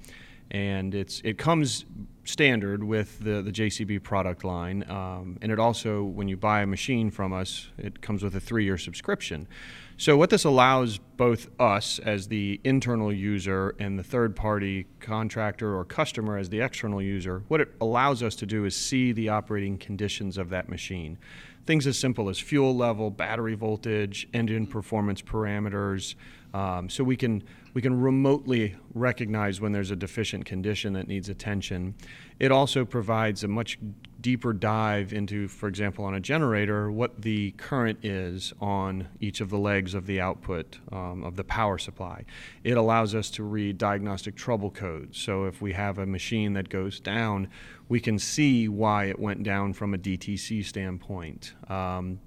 And 0.52 0.94
it's 0.94 1.20
it 1.24 1.38
comes 1.38 1.86
standard 2.24 2.84
with 2.84 3.18
the, 3.18 3.42
the 3.42 3.50
JCB 3.50 4.02
product 4.02 4.44
line. 4.44 4.88
Um, 4.88 5.38
and 5.42 5.50
it 5.50 5.58
also, 5.58 6.04
when 6.04 6.28
you 6.28 6.36
buy 6.36 6.62
a 6.62 6.66
machine 6.66 7.10
from 7.10 7.32
us, 7.32 7.70
it 7.78 8.00
comes 8.00 8.22
with 8.22 8.36
a 8.36 8.40
three 8.40 8.64
year 8.64 8.78
subscription. 8.78 9.48
So, 9.96 10.16
what 10.16 10.30
this 10.30 10.44
allows 10.44 10.98
both 10.98 11.48
us 11.60 11.98
as 11.98 12.28
the 12.28 12.60
internal 12.64 13.12
user 13.12 13.74
and 13.78 13.98
the 13.98 14.02
third 14.02 14.36
party 14.36 14.86
contractor 15.00 15.76
or 15.76 15.84
customer 15.84 16.38
as 16.38 16.48
the 16.48 16.60
external 16.60 17.02
user, 17.02 17.42
what 17.48 17.60
it 17.60 17.74
allows 17.80 18.22
us 18.22 18.36
to 18.36 18.46
do 18.46 18.64
is 18.64 18.76
see 18.76 19.12
the 19.12 19.28
operating 19.28 19.78
conditions 19.78 20.38
of 20.38 20.50
that 20.50 20.68
machine. 20.68 21.18
Things 21.66 21.86
as 21.86 21.98
simple 21.98 22.28
as 22.28 22.38
fuel 22.38 22.76
level, 22.76 23.10
battery 23.10 23.54
voltage, 23.54 24.28
engine 24.34 24.66
performance 24.66 25.22
parameters. 25.22 26.16
Um, 26.52 26.90
so 26.90 27.04
we 27.04 27.16
can 27.16 27.44
we 27.74 27.80
can 27.80 28.00
remotely 28.00 28.76
recognize 28.94 29.60
when 29.60 29.72
there's 29.72 29.90
a 29.90 29.96
deficient 29.96 30.44
condition 30.44 30.92
that 30.92 31.08
needs 31.08 31.28
attention. 31.28 31.94
It 32.38 32.52
also 32.52 32.84
provides 32.84 33.44
a 33.44 33.48
much 33.48 33.78
deeper 34.20 34.52
dive 34.52 35.12
into, 35.12 35.48
for 35.48 35.68
example, 35.68 36.04
on 36.04 36.14
a 36.14 36.20
generator, 36.20 36.90
what 36.90 37.22
the 37.22 37.52
current 37.52 37.98
is 38.04 38.52
on 38.60 39.08
each 39.20 39.40
of 39.40 39.50
the 39.50 39.58
legs 39.58 39.94
of 39.94 40.06
the 40.06 40.20
output 40.20 40.78
um, 40.92 41.24
of 41.24 41.36
the 41.36 41.44
power 41.44 41.78
supply. 41.78 42.24
It 42.62 42.76
allows 42.76 43.14
us 43.14 43.30
to 43.30 43.42
read 43.42 43.78
diagnostic 43.78 44.36
trouble 44.36 44.70
codes. 44.70 45.18
So 45.18 45.44
if 45.44 45.60
we 45.60 45.72
have 45.72 45.98
a 45.98 46.06
machine 46.06 46.52
that 46.54 46.68
goes 46.68 47.00
down, 47.00 47.48
we 47.88 48.00
can 48.00 48.18
see 48.18 48.68
why 48.68 49.06
it 49.06 49.18
went 49.18 49.42
down 49.42 49.72
from 49.72 49.94
a 49.94 49.98
DTC 49.98 50.64
standpoint. 50.64 51.54
Um, 51.68 52.20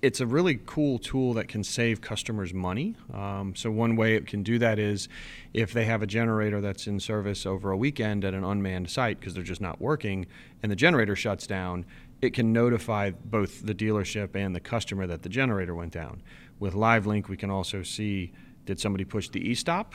it's 0.00 0.20
a 0.20 0.26
really 0.26 0.60
cool 0.66 0.98
tool 0.98 1.34
that 1.34 1.48
can 1.48 1.64
save 1.64 2.00
customers 2.00 2.54
money. 2.54 2.94
Um, 3.12 3.54
so 3.56 3.70
one 3.70 3.96
way 3.96 4.14
it 4.14 4.26
can 4.26 4.42
do 4.42 4.58
that 4.58 4.78
is 4.78 5.08
if 5.52 5.72
they 5.72 5.84
have 5.86 6.02
a 6.02 6.06
generator 6.06 6.60
that's 6.60 6.86
in 6.86 7.00
service 7.00 7.44
over 7.46 7.70
a 7.70 7.76
weekend 7.76 8.24
at 8.24 8.34
an 8.34 8.44
unmanned 8.44 8.90
site 8.90 9.18
because 9.18 9.34
they're 9.34 9.42
just 9.42 9.60
not 9.60 9.80
working, 9.80 10.26
and 10.62 10.70
the 10.70 10.76
generator 10.76 11.16
shuts 11.16 11.46
down, 11.46 11.84
it 12.22 12.32
can 12.32 12.52
notify 12.52 13.10
both 13.10 13.66
the 13.66 13.74
dealership 13.74 14.34
and 14.34 14.54
the 14.54 14.60
customer 14.60 15.06
that 15.06 15.22
the 15.22 15.28
generator 15.28 15.74
went 15.74 15.92
down. 15.92 16.22
With 16.58 16.74
LiveLink, 16.74 17.28
we 17.28 17.36
can 17.36 17.50
also 17.50 17.82
see 17.82 18.32
did 18.66 18.78
somebody 18.78 19.04
push 19.04 19.28
the 19.28 19.48
e-stop? 19.48 19.94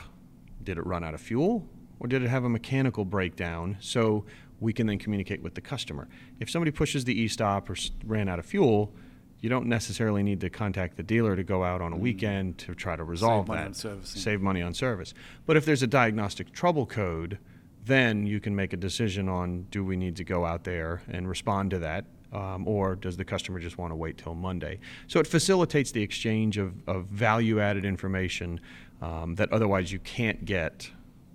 Did 0.64 0.78
it 0.78 0.86
run 0.86 1.04
out 1.04 1.14
of 1.14 1.20
fuel? 1.20 1.68
Or 2.00 2.08
did 2.08 2.22
it 2.22 2.28
have 2.28 2.44
a 2.44 2.48
mechanical 2.48 3.04
breakdown? 3.04 3.76
So 3.80 4.24
we 4.60 4.72
can 4.72 4.86
then 4.86 4.98
communicate 4.98 5.42
with 5.42 5.54
the 5.54 5.60
customer. 5.60 6.08
If 6.40 6.50
somebody 6.50 6.72
pushes 6.72 7.04
the 7.04 7.18
e-stop 7.18 7.70
or 7.70 7.76
ran 8.04 8.28
out 8.28 8.38
of 8.38 8.46
fuel, 8.46 8.92
you 9.44 9.50
don't 9.50 9.66
necessarily 9.66 10.22
need 10.22 10.40
to 10.40 10.48
contact 10.48 10.96
the 10.96 11.02
dealer 11.02 11.36
to 11.36 11.44
go 11.44 11.62
out 11.62 11.82
on 11.82 11.92
a 11.92 11.96
mm. 11.96 12.00
weekend 12.00 12.56
to 12.56 12.74
try 12.74 12.96
to 12.96 13.04
resolve 13.04 13.44
save 13.44 13.48
money 13.48 13.72
that. 13.74 13.84
Money 13.84 14.00
save 14.02 14.40
money 14.40 14.62
on 14.62 14.72
service. 14.72 15.12
But 15.44 15.58
if 15.58 15.66
there's 15.66 15.82
a 15.82 15.86
diagnostic 15.86 16.50
trouble 16.50 16.86
code, 16.86 17.36
then 17.84 18.24
you 18.24 18.40
can 18.40 18.56
make 18.56 18.72
a 18.72 18.78
decision 18.78 19.28
on 19.28 19.66
do 19.70 19.84
we 19.84 19.98
need 19.98 20.16
to 20.16 20.24
go 20.24 20.46
out 20.46 20.64
there 20.64 21.02
and 21.08 21.28
respond 21.28 21.72
to 21.72 21.78
that, 21.80 22.06
um, 22.32 22.66
or 22.66 22.96
does 22.96 23.18
the 23.18 23.24
customer 23.26 23.58
just 23.58 23.76
want 23.76 23.90
to 23.90 23.96
wait 23.96 24.16
till 24.16 24.34
Monday? 24.34 24.78
So 25.08 25.20
it 25.20 25.26
facilitates 25.26 25.92
the 25.92 26.00
exchange 26.00 26.56
of, 26.56 26.72
of 26.88 27.04
value 27.08 27.60
added 27.60 27.84
information 27.84 28.60
um, 29.02 29.34
that 29.34 29.52
otherwise 29.52 29.92
you 29.92 29.98
can't 29.98 30.46
get 30.46 30.90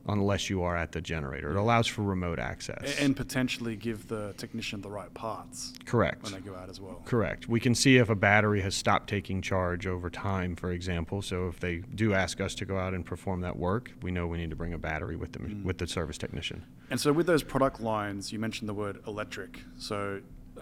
unless 0.08 0.50
you 0.50 0.64
are 0.64 0.76
at 0.76 0.92
the 0.92 1.02
generator. 1.02 1.52
It 1.52 1.58
allows 1.58 1.88
for 1.88 2.02
remote 2.02 2.40
access. 2.40 2.98
And 3.00 3.16
potentially 3.16 3.76
give 3.76 4.08
the 4.08 4.34
technician 4.38 4.82
the 4.82 4.90
right 4.90 5.14
parts. 5.14 5.74
Correct. 5.86 6.24
When 6.24 6.32
they 6.32 6.40
go 6.40 6.56
out 6.56 6.70
as 6.70 6.80
well. 6.80 7.02
Correct. 7.06 7.48
We 7.48 7.60
can 7.60 7.76
see 7.76 7.98
if 7.98 8.10
a 8.10 8.16
battery 8.16 8.62
has 8.62 8.76
stopped 8.76 9.10
taking 9.10 9.42
charge 9.42 9.86
over 9.88 10.10
time, 10.10 10.56
for 10.56 10.72
example. 10.72 11.22
So 11.22 11.48
if 11.48 11.60
they 11.60 11.78
do 11.78 12.14
ask 12.14 12.42
us 12.42 12.56
to 12.56 12.66
go 12.66 12.78
out 12.78 12.94
and 12.94 13.06
perform 13.06 13.42
that 13.42 13.58
work, 13.58 13.92
we 14.02 14.12
know 14.12 14.28
we 14.28 14.38
need 14.38 14.50
to 14.50 14.56
bring 14.56 14.74
a 14.74 14.80
battery 14.80 15.16
with 15.16 15.34
the, 15.34 15.40
mm. 15.40 15.64
with 15.64 15.78
the 15.78 15.88
service 15.88 16.18
technician. 16.18 16.66
And 16.90 17.00
so 17.00 17.14
with 17.14 17.28
those 17.28 17.44
product 17.44 17.80
lines, 17.80 18.32
you 18.32 18.40
mentioned 18.40 18.68
the 18.68 18.74
word 18.74 19.00
electric. 19.06 19.62
So 19.78 20.22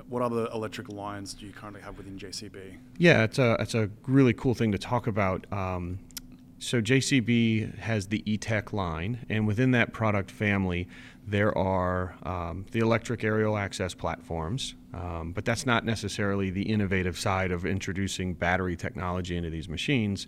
what 0.10 0.22
other 0.22 0.48
electric 0.53 0.89
lines 0.89 1.34
do 1.34 1.46
you 1.46 1.51
currently 1.51 1.82
have 1.82 1.98
within 1.98 2.17
JCB? 2.17 2.77
Yeah, 2.98 3.24
it's 3.24 3.39
a, 3.39 3.56
it's 3.60 3.75
a 3.75 3.89
really 4.06 4.34
cool 4.34 4.53
thing 4.53 4.72
to 4.72 4.77
talk 4.77 5.08
about. 5.08 5.51
Um, 5.51 6.00
so 6.59 6.81
JCB 6.81 7.77
has 7.79 8.07
the 8.07 8.23
eTech 8.23 8.73
line, 8.73 9.25
and 9.29 9.45
within 9.45 9.71
that 9.71 9.93
product 9.93 10.31
family, 10.31 10.87
there 11.25 11.55
are 11.55 12.15
um, 12.23 12.65
the 12.71 12.79
electric 12.79 13.23
aerial 13.23 13.57
access 13.57 13.93
platforms, 13.93 14.73
um, 14.93 15.33
but 15.33 15.45
that's 15.45 15.65
not 15.65 15.85
necessarily 15.85 16.49
the 16.49 16.63
innovative 16.63 17.19
side 17.19 17.51
of 17.51 17.65
introducing 17.65 18.33
battery 18.33 18.75
technology 18.75 19.35
into 19.35 19.49
these 19.49 19.69
machines. 19.69 20.27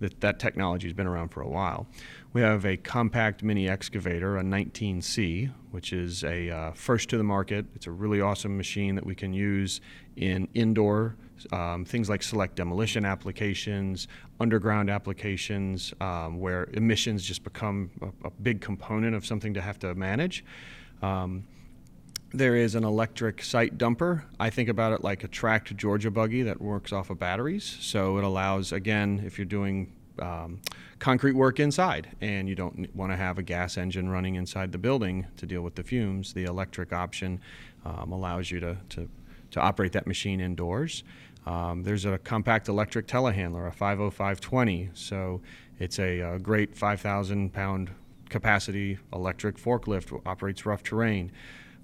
That, 0.00 0.18
that 0.22 0.38
technology 0.38 0.86
has 0.86 0.94
been 0.94 1.06
around 1.06 1.28
for 1.28 1.42
a 1.42 1.48
while. 1.48 1.86
We 2.32 2.40
have 2.40 2.64
a 2.64 2.78
compact 2.78 3.42
mini 3.42 3.68
excavator, 3.68 4.38
a 4.38 4.42
19C, 4.42 5.52
which 5.72 5.92
is 5.92 6.24
a 6.24 6.48
uh, 6.48 6.72
first 6.72 7.10
to 7.10 7.18
the 7.18 7.22
market. 7.22 7.66
It's 7.74 7.86
a 7.86 7.90
really 7.90 8.22
awesome 8.22 8.56
machine 8.56 8.94
that 8.94 9.04
we 9.04 9.14
can 9.14 9.34
use 9.34 9.82
in 10.16 10.48
indoor 10.54 11.16
um, 11.52 11.84
things 11.84 12.08
like 12.08 12.22
select 12.22 12.56
demolition 12.56 13.04
applications, 13.04 14.08
underground 14.40 14.90
applications, 14.90 15.92
um, 16.00 16.38
where 16.38 16.68
emissions 16.72 17.24
just 17.24 17.44
become 17.44 17.90
a, 18.02 18.28
a, 18.28 18.30
big 18.42 18.60
component 18.60 19.14
of 19.14 19.24
something 19.24 19.54
to 19.54 19.60
have 19.60 19.78
to 19.78 19.94
manage. 19.94 20.44
Um, 21.02 21.44
there 22.32 22.54
is 22.56 22.74
an 22.74 22.84
electric 22.84 23.42
site 23.42 23.76
dumper. 23.76 24.22
I 24.38 24.50
think 24.50 24.68
about 24.68 24.92
it 24.92 25.02
like 25.02 25.24
a 25.24 25.28
tracked 25.28 25.76
Georgia 25.76 26.10
buggy 26.10 26.42
that 26.42 26.60
works 26.60 26.92
off 26.92 27.10
of 27.10 27.18
batteries. 27.18 27.64
So 27.80 28.18
it 28.18 28.24
allows, 28.24 28.72
again, 28.72 29.22
if 29.24 29.36
you're 29.38 29.46
doing 29.46 29.92
um, 30.20 30.60
concrete 30.98 31.32
work 31.32 31.58
inside 31.58 32.08
and 32.20 32.48
you 32.48 32.54
don't 32.54 32.94
want 32.94 33.10
to 33.10 33.16
have 33.16 33.38
a 33.38 33.42
gas 33.42 33.76
engine 33.76 34.08
running 34.08 34.36
inside 34.36 34.70
the 34.70 34.78
building 34.78 35.26
to 35.38 35.46
deal 35.46 35.62
with 35.62 35.74
the 35.74 35.82
fumes, 35.82 36.32
the 36.32 36.44
electric 36.44 36.92
option 36.92 37.40
um, 37.84 38.12
allows 38.12 38.50
you 38.50 38.60
to, 38.60 38.76
to, 38.90 39.08
to 39.50 39.60
operate 39.60 39.92
that 39.92 40.06
machine 40.06 40.40
indoors. 40.40 41.02
Um, 41.46 41.82
there's 41.82 42.04
a 42.04 42.18
compact 42.18 42.68
electric 42.68 43.06
telehandler, 43.06 43.68
a 43.68 43.72
50520. 43.72 44.90
So 44.94 45.40
it's 45.78 45.98
a, 45.98 46.20
a 46.20 46.38
great 46.38 46.76
5,000 46.76 47.52
pound 47.52 47.90
capacity 48.28 48.98
electric 49.12 49.56
forklift, 49.56 50.20
operates 50.24 50.64
rough 50.64 50.82
terrain. 50.82 51.32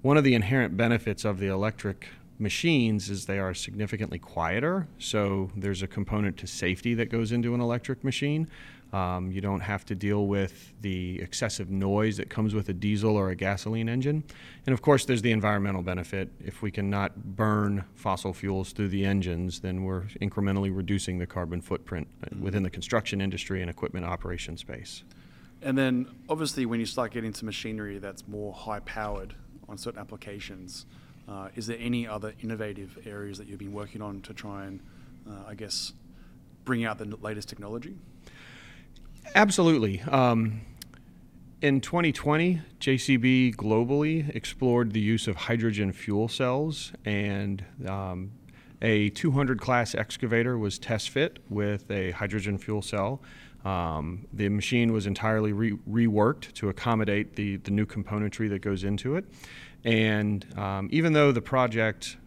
One 0.01 0.17
of 0.17 0.23
the 0.23 0.35
inherent 0.35 0.77
benefits 0.77 1.25
of 1.25 1.39
the 1.39 1.47
electric 1.47 2.07
machines 2.39 3.09
is 3.09 3.25
they 3.25 3.39
are 3.39 3.53
significantly 3.53 4.19
quieter. 4.19 4.87
So 4.99 5.51
there's 5.55 5.81
a 5.81 5.87
component 5.87 6.37
to 6.37 6.47
safety 6.47 6.93
that 6.93 7.09
goes 7.09 7.31
into 7.31 7.53
an 7.53 7.61
electric 7.61 8.03
machine. 8.03 8.47
Um, 8.93 9.31
you 9.31 9.41
don't 9.41 9.59
have 9.59 9.85
to 9.85 9.95
deal 9.95 10.27
with 10.27 10.73
the 10.81 11.19
excessive 11.21 11.69
noise 11.69 12.17
that 12.17 12.29
comes 12.29 12.55
with 12.55 12.69
a 12.69 12.73
diesel 12.73 13.17
or 13.17 13.29
a 13.29 13.35
gasoline 13.35 13.89
engine. 13.89 14.23
And 14.65 14.73
of 14.73 14.81
course, 14.81 15.03
there's 15.03 15.21
the 15.21 15.31
environmental 15.31 15.81
benefit. 15.81 16.31
If 16.43 16.61
we 16.61 16.71
cannot 16.71 17.35
burn 17.35 17.83
fossil 17.95 18.33
fuels 18.33 18.71
through 18.71 18.89
the 18.89 19.05
engines, 19.05 19.59
then 19.59 19.83
we're 19.83 20.03
incrementally 20.21 20.73
reducing 20.73 21.17
the 21.17 21.27
carbon 21.27 21.59
footprint 21.59 22.07
mm-hmm. 22.21 22.41
within 22.41 22.63
the 22.63 22.69
construction 22.69 23.19
industry 23.19 23.61
and 23.61 23.69
equipment 23.69 24.05
operation 24.05 24.55
space. 24.55 25.03
And 25.61 25.77
then, 25.77 26.07
obviously, 26.29 26.65
when 26.65 26.79
you 26.79 26.85
start 26.85 27.11
getting 27.11 27.33
to 27.33 27.45
machinery 27.45 27.97
that's 27.97 28.27
more 28.27 28.53
high 28.53 28.79
powered 28.81 29.33
on 29.67 29.77
certain 29.77 29.99
applications, 29.99 30.85
uh, 31.27 31.49
is 31.55 31.67
there 31.67 31.77
any 31.79 32.07
other 32.07 32.33
innovative 32.41 32.97
areas 33.05 33.37
that 33.37 33.47
you've 33.47 33.59
been 33.59 33.73
working 33.73 34.01
on 34.01 34.21
to 34.21 34.33
try 34.33 34.65
and, 34.65 34.79
uh, 35.29 35.49
I 35.49 35.55
guess, 35.55 35.91
bring 36.63 36.85
out 36.85 36.99
the 36.99 37.17
latest 37.21 37.49
technology? 37.49 37.97
Absolutely. 39.35 40.01
Um, 40.01 40.61
in 41.61 41.81
2020, 41.81 42.61
JCB 42.79 43.55
globally 43.55 44.33
explored 44.35 44.93
the 44.93 44.99
use 44.99 45.27
of 45.27 45.35
hydrogen 45.35 45.91
fuel 45.91 46.27
cells, 46.27 46.93
and 47.03 47.65
um, 47.87 48.31
a 48.81 49.09
200 49.09 49.59
class 49.59 49.95
excavator 49.95 50.57
was 50.57 50.77
test 50.77 51.09
fit 51.09 51.39
with 51.49 51.89
a 51.89 52.11
hydrogen 52.11 52.57
fuel 52.57 52.81
cell. 52.81 53.21
Um, 53.65 54.27
the 54.31 54.49
machine 54.49 54.93
was 54.93 55.07
entirely 55.07 55.51
re- 55.51 55.77
reworked 55.89 56.53
to 56.53 56.69
accommodate 56.69 57.35
the, 57.35 57.57
the 57.57 57.71
new 57.71 57.85
componentry 57.85 58.49
that 58.49 58.59
goes 58.59 58.83
into 58.83 59.15
it. 59.15 59.25
And 59.83 60.45
um, 60.57 60.89
even 60.91 61.13
though 61.13 61.31
the 61.31 61.41
project 61.41 62.17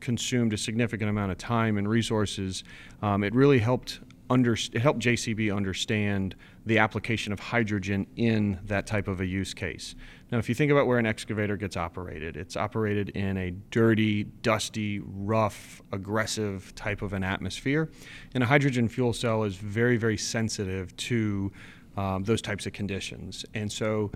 consumed 0.00 0.52
a 0.52 0.56
significant 0.56 1.10
amount 1.10 1.32
of 1.32 1.38
time 1.38 1.76
and 1.76 1.88
resources, 1.88 2.62
um, 3.02 3.24
it 3.24 3.34
really 3.34 3.58
helped 3.58 4.00
under, 4.28 4.54
it 4.54 4.78
helped 4.78 5.00
JCB 5.00 5.54
understand 5.54 6.34
the 6.64 6.78
application 6.78 7.32
of 7.32 7.38
hydrogen 7.38 8.06
in 8.16 8.58
that 8.64 8.86
type 8.86 9.08
of 9.08 9.20
a 9.20 9.26
use 9.26 9.54
case. 9.54 9.94
Now, 10.32 10.38
if 10.38 10.48
you 10.48 10.54
think 10.54 10.72
about 10.72 10.86
where 10.86 10.98
an 10.98 11.06
excavator 11.06 11.56
gets 11.56 11.76
operated, 11.76 12.36
it's 12.36 12.56
operated 12.56 13.10
in 13.10 13.36
a 13.36 13.52
dirty, 13.70 14.24
dusty, 14.24 15.00
rough, 15.00 15.80
aggressive 15.92 16.74
type 16.74 17.02
of 17.02 17.12
an 17.12 17.22
atmosphere. 17.22 17.88
And 18.34 18.42
a 18.42 18.46
hydrogen 18.46 18.88
fuel 18.88 19.12
cell 19.12 19.44
is 19.44 19.56
very, 19.56 19.96
very 19.96 20.16
sensitive 20.16 20.96
to 20.96 21.52
um, 21.96 22.24
those 22.24 22.42
types 22.42 22.66
of 22.66 22.72
conditions. 22.72 23.44
And 23.54 23.70
so, 23.70 24.10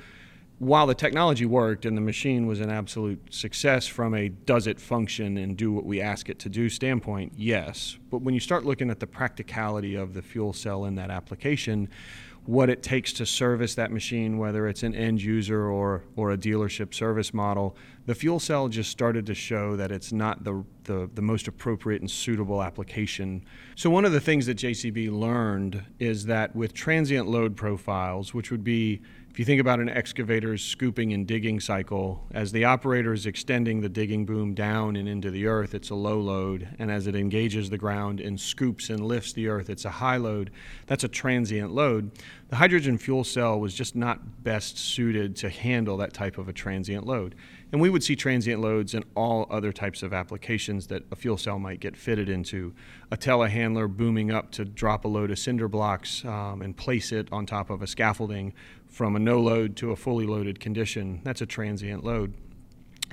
while 0.61 0.87
the 0.87 0.95
technology 0.95 1.47
worked 1.47 1.87
and 1.87 1.97
the 1.97 2.03
machine 2.03 2.47
was 2.47 2.61
an 2.61 2.69
absolute 2.69 3.33
success 3.33 3.87
from 3.87 4.13
a 4.13 4.29
does 4.29 4.67
it 4.67 4.79
function 4.79 5.39
and 5.39 5.57
do 5.57 5.73
what 5.73 5.87
we 5.87 6.03
ask 6.03 6.29
it 6.29 6.39
to 6.39 6.51
do 6.51 6.69
standpoint, 6.69 7.33
yes, 7.35 7.97
But 8.11 8.19
when 8.19 8.35
you 8.35 8.41
start 8.41 8.67
looking 8.67 8.91
at 8.91 9.01
the 9.01 9.07
practicality 9.07 9.95
of 9.95 10.13
the 10.13 10.21
fuel 10.21 10.53
cell 10.53 10.85
in 10.85 10.97
that 10.97 11.11
application, 11.11 11.89
what 12.45 12.69
it 12.69 12.83
takes 12.83 13.15
to 13.15 13.25
service 13.25 13.75
that 13.77 13.91
machine, 13.91 14.37
whether 14.37 14.69
it's 14.69 14.83
an 14.83 14.95
end 14.95 15.23
user 15.23 15.67
or, 15.67 16.05
or 16.15 16.33
a 16.33 16.37
dealership 16.37 16.93
service 16.93 17.33
model, 17.33 17.75
the 18.05 18.15
fuel 18.15 18.41
cell 18.41 18.69
just 18.69 18.91
started 18.91 19.25
to 19.27 19.35
show 19.35 19.77
that 19.77 19.91
it's 19.91 20.13
not 20.13 20.45
the, 20.45 20.65
the, 20.85 21.09
the, 21.15 21.23
most 21.23 21.49
appropriate 21.49 22.01
and 22.01 22.11
suitable 22.11 22.63
application. 22.63 23.45
So, 23.77 23.89
one 23.89 24.05
of 24.05 24.13
the 24.13 24.21
things 24.21 24.47
that 24.47 24.59
JCB 24.59 25.11
learned 25.13 25.85
is 25.99 26.27
that 26.27 26.57
with 26.57 26.75
transient 26.75 27.29
load 27.29 27.57
profiles, 27.57 28.35
which 28.35 28.51
would 28.51 28.65
be 28.65 29.01
if 29.31 29.39
you 29.39 29.45
think 29.45 29.61
about 29.61 29.79
an 29.79 29.89
excavator's 29.89 30.61
scooping 30.61 31.13
and 31.13 31.25
digging 31.25 31.61
cycle, 31.61 32.27
as 32.33 32.51
the 32.51 32.65
operator 32.65 33.13
is 33.13 33.27
extending 33.27 33.81
the 33.81 33.89
digging 33.89 34.27
boom 34.27 34.55
down 34.55 34.97
and 34.97 35.09
into 35.09 35.31
the 35.31 35.47
earth, 35.47 35.73
it's 35.73 35.91
a 35.91 35.95
low 35.95 36.19
load. 36.19 36.67
And 36.81 36.91
as 36.91 37.07
it 37.07 37.15
engages 37.15 37.71
the 37.71 37.79
ground 37.79 38.21
and 38.21 38.41
scoops 38.41 38.91
and 38.91 39.07
lifts 39.07 39.33
the 39.33 39.47
earth, 39.47 39.71
it's 39.71 39.85
a 39.85 39.91
high 39.91 40.17
load. 40.17 40.51
That's 40.89 41.05
a 41.05 41.09
transient 41.09 41.71
load. 41.71 42.11
The 42.49 42.57
hydrogen 42.57 42.99
fuel 42.99 43.23
cell 43.23 43.61
was 43.61 43.73
just 43.73 43.95
not 43.95 44.43
best 44.43 44.77
suited 44.77 45.37
to 45.37 45.49
handle 45.49 45.97
that 45.99 46.13
type 46.13 46.37
of 46.37 46.49
a 46.49 46.53
transient 46.53 47.07
load. 47.07 47.37
And 47.71 47.81
we 47.81 47.89
would 47.89 48.03
see 48.03 48.17
transient 48.17 48.61
loads 48.61 48.95
in 48.95 49.05
all 49.15 49.47
other 49.49 49.73
types 49.73 50.03
of 50.03 50.13
applications 50.13 50.89
that 50.89 51.05
a 51.13 51.15
fuel 51.15 51.37
cell 51.37 51.61
might 51.61 51.79
get 51.79 51.97
fitted 51.97 52.29
into. 52.29 52.75
A 53.13 53.17
telehandler 53.17 53.89
booming 53.89 54.33
up 54.33 54.51
to 54.53 54.65
drop 54.65 55.05
a 55.05 55.09
load 55.09 55.31
of 55.31 55.39
cinder 55.39 55.69
blocks 55.69 56.25
um, 56.25 56.63
and 56.63 56.77
place 56.77 57.13
it 57.13 57.29
on 57.31 57.47
top 57.47 57.71
of 57.71 57.83
a 57.83 57.87
scaffolding 57.87 58.53
from 58.91 59.17
a 59.17 59.19
no 59.19 59.41
load 59.41 59.77
to 59.77 59.93
a 59.93 59.97
fully 59.97 60.27
loaded 60.27 60.61
condition. 60.61 61.21
That's 61.25 61.41
a 61.41 61.47
transient 61.47 62.05
load. 62.05 62.35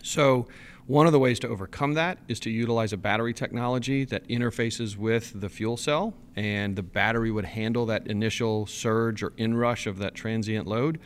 So, 0.04 0.48
one 0.86 1.06
of 1.06 1.12
the 1.12 1.20
ways 1.20 1.38
to 1.40 1.50
overcome 1.50 1.96
that 1.96 2.18
is 2.30 2.40
to 2.42 2.50
utilize 2.50 2.94
a 2.94 2.98
battery 2.98 3.34
technology 3.34 4.06
that 4.06 4.26
interfaces 4.30 4.96
with 4.96 5.40
the 5.42 5.50
fuel 5.50 5.76
cell, 5.76 6.14
and 6.36 6.78
the 6.78 6.84
battery 6.84 7.30
would 7.30 7.44
handle 7.44 7.86
that 7.88 8.08
initial 8.08 8.66
surge 8.68 9.22
or 9.22 9.34
inrush 9.38 9.86
of 9.86 9.98
that 9.98 10.16
transient 10.16 10.66
load 10.66 11.00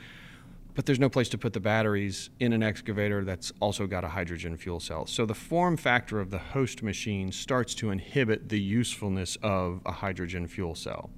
but 0.74 0.86
there's 0.86 1.00
no 1.00 1.10
place 1.10 1.30
to 1.30 1.38
put 1.38 1.54
the 1.54 1.60
batteries 1.60 2.30
in 2.40 2.54
an 2.54 2.64
excavator 2.64 3.24
that's 3.24 3.52
also 3.60 3.88
got 3.88 4.04
a 4.04 4.08
hydrogen 4.08 4.56
fuel 4.56 4.80
cell. 4.80 5.06
So 5.06 5.26
the 5.26 5.36
form 5.36 5.78
factor 5.78 6.20
of 6.20 6.30
the 6.30 6.38
host 6.38 6.82
machine 6.82 7.32
starts 7.32 7.76
to 7.76 7.92
inhibit 7.92 8.50
the 8.50 8.60
usefulness 8.60 9.38
of 9.44 9.82
a 9.86 9.92
hydrogen 9.92 10.48
fuel 10.48 10.76
cell. 10.76 11.10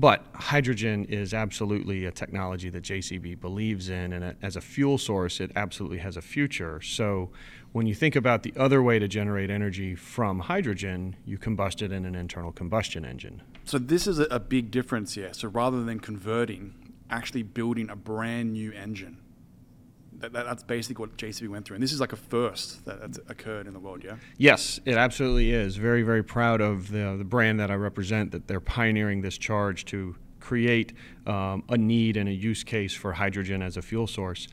But 0.00 0.24
hydrogen 0.32 1.04
is 1.04 1.34
absolutely 1.34 2.06
a 2.06 2.10
technology 2.10 2.70
that 2.70 2.82
JCB 2.82 3.38
believes 3.38 3.90
in, 3.90 4.14
and 4.14 4.34
as 4.40 4.56
a 4.56 4.60
fuel 4.62 4.96
source, 4.96 5.40
it 5.40 5.52
absolutely 5.54 5.98
has 5.98 6.16
a 6.16 6.22
future. 6.22 6.80
So, 6.80 7.28
when 7.72 7.86
you 7.86 7.94
think 7.94 8.16
about 8.16 8.42
the 8.42 8.54
other 8.56 8.82
way 8.82 8.98
to 8.98 9.06
generate 9.06 9.50
energy 9.50 9.94
from 9.94 10.40
hydrogen, 10.40 11.16
you 11.26 11.36
combust 11.36 11.82
it 11.82 11.92
in 11.92 12.06
an 12.06 12.14
internal 12.14 12.50
combustion 12.50 13.04
engine. 13.04 13.42
So, 13.66 13.76
this 13.76 14.06
is 14.06 14.18
a 14.18 14.40
big 14.40 14.70
difference 14.70 15.16
here. 15.16 15.34
So, 15.34 15.48
rather 15.48 15.84
than 15.84 16.00
converting 16.00 16.90
actually 17.10 17.42
building 17.42 17.90
a 17.90 17.96
brand 17.96 18.52
new 18.52 18.72
engine. 18.72 19.18
That, 20.20 20.32
that, 20.32 20.44
that's 20.44 20.62
basically 20.62 21.00
what 21.00 21.16
JCB 21.16 21.48
went 21.48 21.66
through. 21.66 21.76
And 21.76 21.82
this 21.82 21.92
is 21.92 22.00
like 22.00 22.12
a 22.12 22.16
first 22.16 22.84
that, 22.84 23.00
that's 23.00 23.18
occurred 23.28 23.66
in 23.66 23.72
the 23.72 23.80
world, 23.80 24.04
yeah? 24.04 24.16
Yes, 24.36 24.78
it 24.84 24.96
absolutely 24.96 25.52
is. 25.52 25.76
Very, 25.76 26.02
very 26.02 26.22
proud 26.22 26.60
of 26.60 26.90
the, 26.90 27.16
the 27.16 27.24
brand 27.24 27.58
that 27.60 27.70
I 27.70 27.74
represent, 27.74 28.32
that 28.32 28.46
they're 28.46 28.60
pioneering 28.60 29.22
this 29.22 29.38
charge 29.38 29.84
to 29.86 30.14
create 30.40 30.92
um, 31.26 31.64
a 31.68 31.76
need 31.76 32.16
and 32.16 32.28
a 32.28 32.32
use 32.32 32.64
case 32.64 32.94
for 32.94 33.14
hydrogen 33.14 33.62
as 33.62 33.76
a 33.76 33.82
fuel 33.82 34.06
source. 34.06 34.48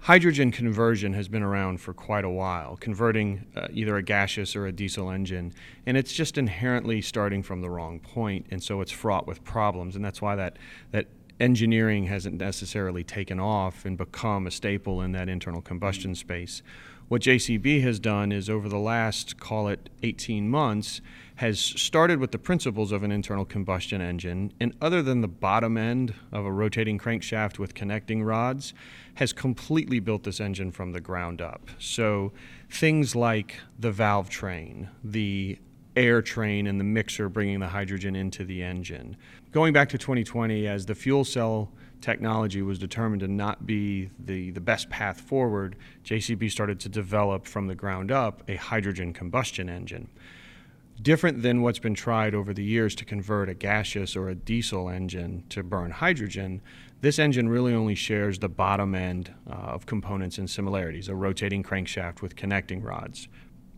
Hydrogen 0.00 0.50
conversion 0.50 1.14
has 1.14 1.28
been 1.28 1.42
around 1.42 1.80
for 1.80 1.94
quite 1.94 2.26
a 2.26 2.30
while, 2.30 2.76
converting 2.76 3.46
uh, 3.56 3.68
either 3.72 3.96
a 3.96 4.02
gaseous 4.02 4.54
or 4.54 4.66
a 4.66 4.72
diesel 4.72 5.10
engine, 5.10 5.54
and 5.86 5.96
it's 5.96 6.12
just 6.12 6.36
inherently 6.36 7.00
starting 7.00 7.42
from 7.42 7.62
the 7.62 7.70
wrong 7.70 8.00
point, 8.00 8.46
and 8.50 8.62
so 8.62 8.82
it's 8.82 8.92
fraught 8.92 9.26
with 9.26 9.42
problems, 9.44 9.96
and 9.96 10.04
that's 10.04 10.20
why 10.20 10.36
that 10.36 10.58
that 10.90 11.06
engineering 11.40 12.06
hasn't 12.06 12.36
necessarily 12.36 13.04
taken 13.04 13.40
off 13.40 13.84
and 13.84 13.96
become 13.98 14.46
a 14.46 14.50
staple 14.50 15.00
in 15.00 15.12
that 15.12 15.28
internal 15.28 15.60
combustion 15.60 16.12
mm-hmm. 16.12 16.16
space. 16.16 16.62
What 17.08 17.20
JCB 17.20 17.82
has 17.82 17.98
done 17.98 18.32
is 18.32 18.48
over 18.48 18.66
the 18.68 18.78
last, 18.78 19.38
call 19.38 19.68
it 19.68 19.90
18 20.02 20.48
months, 20.48 21.02
has 21.36 21.60
started 21.60 22.18
with 22.18 22.32
the 22.32 22.38
principles 22.38 22.92
of 22.92 23.02
an 23.02 23.12
internal 23.12 23.44
combustion 23.44 24.00
engine, 24.00 24.52
and 24.58 24.74
other 24.80 25.02
than 25.02 25.20
the 25.20 25.28
bottom 25.28 25.76
end 25.76 26.14
of 26.32 26.46
a 26.46 26.52
rotating 26.52 26.98
crankshaft 26.98 27.58
with 27.58 27.74
connecting 27.74 28.22
rods, 28.22 28.72
has 29.16 29.32
completely 29.32 30.00
built 30.00 30.22
this 30.22 30.40
engine 30.40 30.70
from 30.72 30.92
the 30.92 31.00
ground 31.00 31.42
up. 31.42 31.68
So 31.78 32.32
things 32.70 33.14
like 33.14 33.56
the 33.78 33.92
valve 33.92 34.30
train, 34.30 34.88
the 35.02 35.58
air 35.96 36.22
train 36.22 36.66
and 36.66 36.80
the 36.80 36.84
mixer 36.84 37.28
bringing 37.28 37.60
the 37.60 37.68
hydrogen 37.68 38.16
into 38.16 38.44
the 38.44 38.62
engine. 38.62 39.16
Going 39.54 39.72
back 39.72 39.88
to 39.90 39.98
2020, 39.98 40.66
as 40.66 40.84
the 40.84 40.96
fuel 40.96 41.22
cell 41.22 41.70
technology 42.00 42.60
was 42.60 42.76
determined 42.76 43.20
to 43.20 43.28
not 43.28 43.64
be 43.68 44.10
the, 44.18 44.50
the 44.50 44.60
best 44.60 44.90
path 44.90 45.20
forward, 45.20 45.76
JCB 46.02 46.50
started 46.50 46.80
to 46.80 46.88
develop 46.88 47.46
from 47.46 47.68
the 47.68 47.76
ground 47.76 48.10
up 48.10 48.42
a 48.48 48.56
hydrogen 48.56 49.12
combustion 49.12 49.68
engine. 49.68 50.08
Different 51.00 51.42
than 51.42 51.62
what's 51.62 51.78
been 51.78 51.94
tried 51.94 52.34
over 52.34 52.52
the 52.52 52.64
years 52.64 52.96
to 52.96 53.04
convert 53.04 53.48
a 53.48 53.54
gaseous 53.54 54.16
or 54.16 54.28
a 54.28 54.34
diesel 54.34 54.88
engine 54.88 55.44
to 55.50 55.62
burn 55.62 55.92
hydrogen, 55.92 56.60
this 57.00 57.20
engine 57.20 57.48
really 57.48 57.74
only 57.74 57.94
shares 57.94 58.40
the 58.40 58.48
bottom 58.48 58.92
end 58.96 59.32
uh, 59.48 59.52
of 59.54 59.86
components 59.86 60.36
and 60.36 60.50
similarities 60.50 61.08
a 61.08 61.14
rotating 61.14 61.62
crankshaft 61.62 62.22
with 62.22 62.34
connecting 62.34 62.82
rods. 62.82 63.28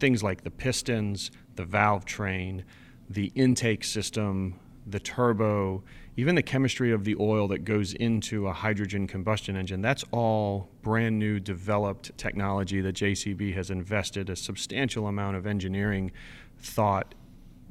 Things 0.00 0.22
like 0.22 0.42
the 0.42 0.50
pistons, 0.50 1.30
the 1.54 1.66
valve 1.66 2.06
train, 2.06 2.64
the 3.10 3.30
intake 3.34 3.84
system, 3.84 4.58
the 4.86 5.00
turbo, 5.00 5.82
even 6.16 6.36
the 6.36 6.42
chemistry 6.42 6.92
of 6.92 7.04
the 7.04 7.16
oil 7.18 7.48
that 7.48 7.64
goes 7.64 7.92
into 7.94 8.46
a 8.46 8.52
hydrogen 8.52 9.06
combustion 9.06 9.56
engine, 9.56 9.82
that's 9.82 10.04
all 10.12 10.70
brand 10.82 11.18
new 11.18 11.40
developed 11.40 12.16
technology 12.16 12.80
that 12.80 12.94
JCB 12.94 13.54
has 13.54 13.70
invested 13.70 14.30
a 14.30 14.36
substantial 14.36 15.08
amount 15.08 15.36
of 15.36 15.46
engineering 15.46 16.12
thought, 16.58 17.14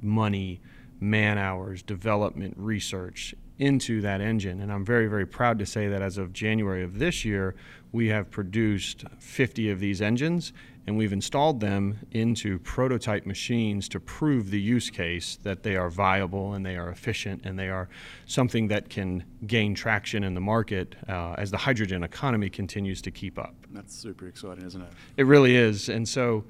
money, 0.02 0.62
man 1.00 1.38
hours, 1.38 1.82
development, 1.82 2.54
research 2.58 3.34
into 3.58 4.02
that 4.02 4.20
engine. 4.20 4.62
And 4.62 4.72
I'm 4.72 4.84
very, 4.84 5.08
very 5.08 5.26
proud 5.26 5.60
to 5.60 5.66
say 5.66 5.88
that 5.88 6.02
as 6.02 6.18
of 6.18 6.34
January 6.34 6.84
of 6.84 7.00
this 7.00 7.24
year, 7.24 7.56
we 7.96 8.10
have 8.10 8.30
produced 8.30 9.06
50 9.20 9.70
of 9.70 9.80
these 9.80 10.02
engines 10.02 10.52
and 10.86 10.98
we've 10.98 11.14
installed 11.14 11.62
them 11.62 11.98
into 12.12 12.60
prototype 12.60 13.26
machines 13.26 13.88
to 13.88 14.02
prove 14.02 14.52
the 14.52 14.60
use 14.60 14.90
case 14.90 15.40
that 15.44 15.64
they 15.64 15.78
are 15.78 15.90
viable 15.90 16.54
and 16.54 16.66
they 16.66 16.76
are 16.76 16.90
efficient 16.90 17.46
and 17.46 17.58
they 17.58 17.70
are 17.70 17.88
something 18.26 18.68
that 18.68 18.90
can 18.90 19.24
gain 19.48 19.74
traction 19.74 20.26
in 20.26 20.34
the 20.34 20.42
market 20.42 20.94
uh, 21.08 21.36
as 21.38 21.52
the 21.52 21.58
hydrogen 21.58 22.04
economy 22.04 22.50
continues 22.50 23.02
to 23.02 23.12
keep 23.12 23.40
up. 23.40 23.56
That's 23.72 23.96
super 23.96 24.28
exciting, 24.28 24.66
isn't 24.66 24.82
it? 24.82 24.90
It 25.16 25.26
really 25.26 25.56
is. 25.56 25.88
And 25.88 26.08
so 26.08 26.44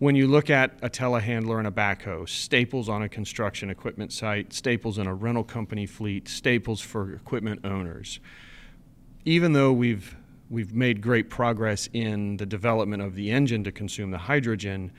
when 0.00 0.16
you 0.16 0.26
look 0.26 0.50
at 0.50 0.72
a 0.82 0.90
telehandler 0.90 1.58
and 1.58 1.68
a 1.68 1.70
backhoe, 1.70 2.28
staples 2.28 2.88
on 2.88 3.02
a 3.02 3.08
construction 3.08 3.70
equipment 3.70 4.12
site, 4.12 4.52
staples 4.52 4.98
in 4.98 5.06
a 5.06 5.14
rental 5.14 5.44
company 5.44 5.86
fleet, 5.86 6.26
staples 6.26 6.80
for 6.80 7.14
equipment 7.14 7.64
owners, 7.64 8.18
even 9.24 9.52
though 9.52 9.72
we've 9.72 10.17
we've 10.50 10.74
made 10.74 11.00
great 11.00 11.28
progress 11.28 11.88
in 11.92 12.36
the 12.36 12.46
development 12.46 13.02
of 13.02 13.14
the 13.14 13.30
engine 13.30 13.64
to 13.64 13.72
consume 13.72 14.10
the 14.10 14.18
hydrogen. 14.18 14.90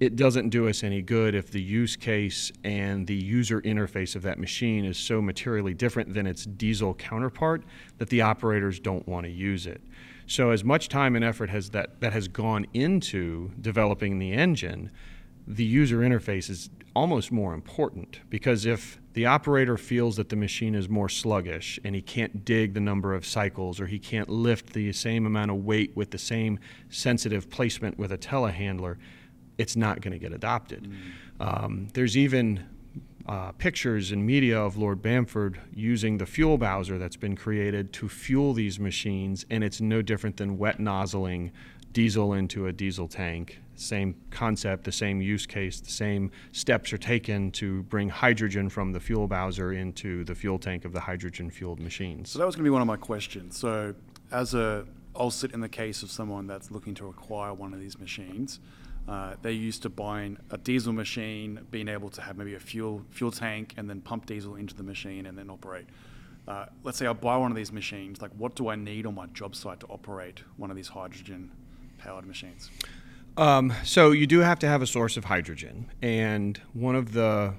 It 0.00 0.16
doesn't 0.16 0.50
do 0.50 0.68
us 0.68 0.84
any 0.84 1.02
good 1.02 1.34
if 1.34 1.50
the 1.50 1.60
use 1.60 1.96
case 1.96 2.52
and 2.62 3.06
the 3.06 3.16
user 3.16 3.60
interface 3.62 4.14
of 4.14 4.22
that 4.22 4.38
machine 4.38 4.84
is 4.84 4.96
so 4.96 5.20
materially 5.20 5.74
different 5.74 6.14
than 6.14 6.26
its 6.26 6.44
diesel 6.44 6.94
counterpart 6.94 7.64
that 7.98 8.08
the 8.08 8.22
operators 8.22 8.78
don't 8.78 9.06
want 9.08 9.24
to 9.24 9.32
use 9.32 9.66
it. 9.66 9.80
So 10.26 10.50
as 10.50 10.62
much 10.62 10.88
time 10.88 11.16
and 11.16 11.24
effort 11.24 11.50
has 11.50 11.70
that, 11.70 12.00
that 12.00 12.12
has 12.12 12.28
gone 12.28 12.66
into 12.74 13.50
developing 13.60 14.18
the 14.18 14.32
engine, 14.32 14.90
the 15.48 15.64
user 15.64 15.98
interface 16.00 16.50
is 16.50 16.68
almost 16.94 17.32
more 17.32 17.54
important 17.54 18.20
because 18.28 18.66
if 18.66 19.00
the 19.14 19.24
operator 19.24 19.78
feels 19.78 20.16
that 20.16 20.28
the 20.28 20.36
machine 20.36 20.74
is 20.74 20.88
more 20.88 21.08
sluggish 21.08 21.80
and 21.84 21.94
he 21.94 22.02
can't 22.02 22.44
dig 22.44 22.74
the 22.74 22.80
number 22.80 23.14
of 23.14 23.24
cycles 23.24 23.80
or 23.80 23.86
he 23.86 23.98
can't 23.98 24.28
lift 24.28 24.74
the 24.74 24.92
same 24.92 25.24
amount 25.24 25.50
of 25.50 25.56
weight 25.64 25.96
with 25.96 26.10
the 26.10 26.18
same 26.18 26.58
sensitive 26.90 27.48
placement 27.48 27.98
with 27.98 28.12
a 28.12 28.18
telehandler, 28.18 28.96
it's 29.56 29.74
not 29.74 30.02
going 30.02 30.12
to 30.12 30.18
get 30.18 30.32
adopted. 30.32 30.92
Mm. 31.40 31.64
Um, 31.64 31.88
there's 31.94 32.16
even 32.16 32.66
uh, 33.26 33.52
pictures 33.52 34.12
and 34.12 34.26
media 34.26 34.60
of 34.60 34.76
Lord 34.76 35.00
Bamford 35.00 35.60
using 35.72 36.18
the 36.18 36.26
fuel 36.26 36.58
bowser 36.58 36.98
that's 36.98 37.16
been 37.16 37.36
created 37.36 37.92
to 37.94 38.08
fuel 38.08 38.52
these 38.52 38.78
machines, 38.78 39.46
and 39.50 39.64
it's 39.64 39.80
no 39.80 40.02
different 40.02 40.36
than 40.36 40.58
wet 40.58 40.78
nozzling 40.78 41.52
diesel 41.92 42.34
into 42.34 42.66
a 42.66 42.72
diesel 42.72 43.08
tank. 43.08 43.60
Same 43.80 44.16
concept, 44.30 44.82
the 44.82 44.92
same 44.92 45.22
use 45.22 45.46
case, 45.46 45.78
the 45.80 45.90
same 45.90 46.32
steps 46.50 46.92
are 46.92 46.98
taken 46.98 47.52
to 47.52 47.84
bring 47.84 48.08
hydrogen 48.08 48.68
from 48.68 48.92
the 48.92 48.98
fuel 48.98 49.28
bowser 49.28 49.72
into 49.72 50.24
the 50.24 50.34
fuel 50.34 50.58
tank 50.58 50.84
of 50.84 50.92
the 50.92 50.98
hydrogen 50.98 51.48
fueled 51.48 51.78
machines. 51.78 52.30
So 52.30 52.40
that 52.40 52.46
was 52.46 52.56
going 52.56 52.64
to 52.64 52.68
be 52.68 52.72
one 52.72 52.82
of 52.82 52.88
my 52.88 52.96
questions. 52.96 53.56
So, 53.56 53.94
as 54.32 54.54
a, 54.54 54.84
I'll 55.14 55.30
sit 55.30 55.52
in 55.52 55.60
the 55.60 55.68
case 55.68 56.02
of 56.02 56.10
someone 56.10 56.48
that's 56.48 56.72
looking 56.72 56.92
to 56.94 57.06
acquire 57.06 57.54
one 57.54 57.72
of 57.72 57.78
these 57.78 58.00
machines. 58.00 58.58
Uh, 59.08 59.34
they're 59.42 59.52
used 59.52 59.82
to 59.82 59.88
buying 59.88 60.36
a 60.50 60.58
diesel 60.58 60.92
machine, 60.92 61.60
being 61.70 61.86
able 61.86 62.10
to 62.10 62.20
have 62.20 62.36
maybe 62.36 62.54
a 62.56 62.60
fuel 62.60 63.04
fuel 63.10 63.30
tank, 63.30 63.74
and 63.76 63.88
then 63.88 64.00
pump 64.00 64.26
diesel 64.26 64.56
into 64.56 64.74
the 64.74 64.82
machine 64.82 65.26
and 65.26 65.38
then 65.38 65.48
operate. 65.48 65.86
Uh, 66.48 66.66
let's 66.82 66.98
say 66.98 67.06
I 67.06 67.12
buy 67.12 67.36
one 67.36 67.52
of 67.52 67.56
these 67.56 67.72
machines. 67.72 68.20
Like, 68.20 68.32
what 68.32 68.56
do 68.56 68.68
I 68.68 68.74
need 68.74 69.06
on 69.06 69.14
my 69.14 69.26
job 69.26 69.54
site 69.54 69.78
to 69.80 69.86
operate 69.86 70.42
one 70.56 70.70
of 70.70 70.76
these 70.76 70.88
hydrogen-powered 70.88 72.26
machines? 72.26 72.70
Um, 73.38 73.72
so 73.84 74.10
you 74.10 74.26
do 74.26 74.40
have 74.40 74.58
to 74.58 74.66
have 74.66 74.82
a 74.82 74.86
source 74.86 75.16
of 75.16 75.26
hydrogen, 75.26 75.92
and 76.02 76.60
one 76.72 76.96
of 76.96 77.12
the 77.12 77.54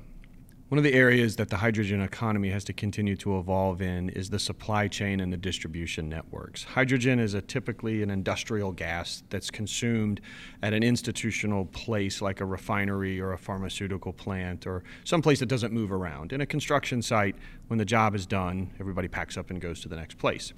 one 0.68 0.78
of 0.78 0.84
the 0.84 0.94
areas 0.94 1.38
that 1.38 1.50
the 1.50 1.56
hydrogen 1.56 2.02
economy 2.02 2.50
has 2.50 2.65
to 2.65 2.74
continue 2.74 3.15
to 3.15 3.39
evolve 3.39 3.82
in 3.82 4.10
is 4.10 4.30
the 4.30 4.39
supply 4.39 4.89
chain 4.89 5.22
and 5.22 5.32
the 5.32 5.38
distribution 5.38 6.10
networks. 6.10 6.65
Hydrogen 6.65 7.18
is 7.18 7.34
a 7.34 7.42
typically 7.42 8.04
an 8.04 8.10
industrial 8.10 8.74
gas 8.74 9.24
that's 9.30 9.50
consumed 9.50 10.20
at 10.62 10.74
an 10.74 10.84
institutional 10.84 11.65
place 11.68 12.22
like 12.22 12.42
a 12.42 12.46
refinery 12.46 13.22
or 13.22 13.32
a 13.32 13.38
pharmaceutical 13.38 14.12
plant 14.12 14.68
or 14.68 14.84
some 15.06 15.22
place 15.22 15.39
that 15.39 15.48
doesn't 15.48 15.72
move 15.72 15.94
around. 15.94 16.34
In 16.34 16.42
a 16.42 16.46
construction 16.46 17.02
site, 17.02 17.38
when 17.68 17.80
the 17.80 17.86
job 17.86 18.15
is 18.15 18.26
done, 18.26 18.70
everybody 18.82 19.08
packs 19.08 19.38
up 19.38 19.50
and 19.50 19.62
goes 19.62 19.80
to 19.80 19.88
the 19.88 19.96
next 19.96 20.18
place. 20.18 20.52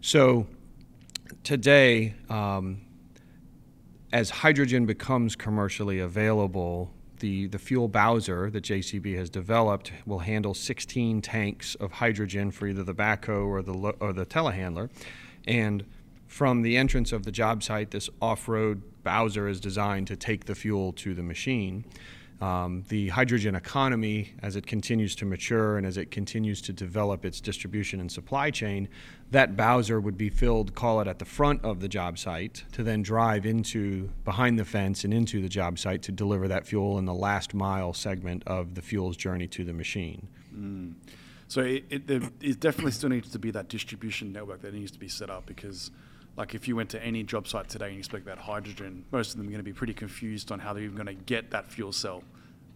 So 0.00 0.46
today, 1.44 2.14
um, 2.30 2.80
as 4.14 4.30
hydrogen 4.30 4.86
becomes 4.86 5.34
commercially 5.34 5.98
available, 5.98 6.92
the, 7.18 7.48
the 7.48 7.58
fuel 7.58 7.88
Bowser 7.88 8.48
that 8.48 8.62
JCB 8.62 9.16
has 9.16 9.28
developed 9.28 9.90
will 10.06 10.20
handle 10.20 10.54
16 10.54 11.20
tanks 11.20 11.74
of 11.74 11.90
hydrogen 11.90 12.52
for 12.52 12.68
either 12.68 12.84
the 12.84 12.94
backhoe 12.94 13.44
or 13.44 13.60
the, 13.60 13.72
or 13.98 14.12
the 14.12 14.24
telehandler. 14.24 14.88
And 15.48 15.84
from 16.28 16.62
the 16.62 16.76
entrance 16.76 17.10
of 17.10 17.24
the 17.24 17.32
job 17.32 17.64
site, 17.64 17.90
this 17.90 18.08
off 18.22 18.48
road 18.48 18.82
Bowser 19.02 19.48
is 19.48 19.58
designed 19.58 20.06
to 20.06 20.16
take 20.16 20.44
the 20.44 20.54
fuel 20.54 20.92
to 20.92 21.12
the 21.12 21.24
machine. 21.24 21.84
Um, 22.44 22.84
the 22.88 23.08
hydrogen 23.08 23.54
economy, 23.54 24.34
as 24.42 24.54
it 24.54 24.66
continues 24.66 25.16
to 25.16 25.24
mature 25.24 25.78
and 25.78 25.86
as 25.86 25.96
it 25.96 26.10
continues 26.10 26.60
to 26.62 26.74
develop 26.74 27.24
its 27.24 27.40
distribution 27.40 28.00
and 28.00 28.12
supply 28.12 28.50
chain, 28.50 28.86
that 29.30 29.56
Bowser 29.56 29.98
would 29.98 30.18
be 30.18 30.28
filled, 30.28 30.74
call 30.74 31.00
it 31.00 31.08
at 31.08 31.18
the 31.18 31.24
front 31.24 31.64
of 31.64 31.80
the 31.80 31.88
job 31.88 32.18
site, 32.18 32.64
to 32.72 32.82
then 32.82 33.02
drive 33.02 33.46
into 33.46 34.10
behind 34.26 34.58
the 34.58 34.64
fence 34.66 35.04
and 35.04 35.14
into 35.14 35.40
the 35.40 35.48
job 35.48 35.78
site 35.78 36.02
to 36.02 36.12
deliver 36.12 36.46
that 36.48 36.66
fuel 36.66 36.98
in 36.98 37.06
the 37.06 37.14
last 37.14 37.54
mile 37.54 37.94
segment 37.94 38.42
of 38.46 38.74
the 38.74 38.82
fuel's 38.82 39.16
journey 39.16 39.46
to 39.46 39.64
the 39.64 39.72
machine. 39.72 40.28
Mm. 40.54 40.92
So 41.48 41.62
it, 41.62 41.84
it, 41.88 42.10
it 42.42 42.60
definitely 42.60 42.92
still 42.92 43.08
needs 43.08 43.30
to 43.30 43.38
be 43.38 43.52
that 43.52 43.70
distribution 43.70 44.34
network 44.34 44.60
that 44.60 44.74
needs 44.74 44.90
to 44.90 44.98
be 44.98 45.08
set 45.08 45.30
up 45.30 45.46
because 45.46 45.90
like 46.36 46.54
if 46.54 46.68
you 46.68 46.76
went 46.76 46.90
to 46.90 47.02
any 47.02 47.22
job 47.22 47.48
site 47.48 47.70
today 47.70 47.86
and 47.86 47.96
you 47.96 48.02
spoke 48.02 48.22
about 48.22 48.36
hydrogen, 48.36 49.06
most 49.12 49.30
of 49.30 49.38
them 49.38 49.46
are 49.46 49.50
going 49.50 49.60
to 49.60 49.64
be 49.64 49.72
pretty 49.72 49.94
confused 49.94 50.52
on 50.52 50.58
how 50.58 50.74
they're 50.74 50.82
even 50.82 50.96
going 50.96 51.06
to 51.06 51.14
get 51.14 51.50
that 51.50 51.70
fuel 51.70 51.92
cell 51.92 52.22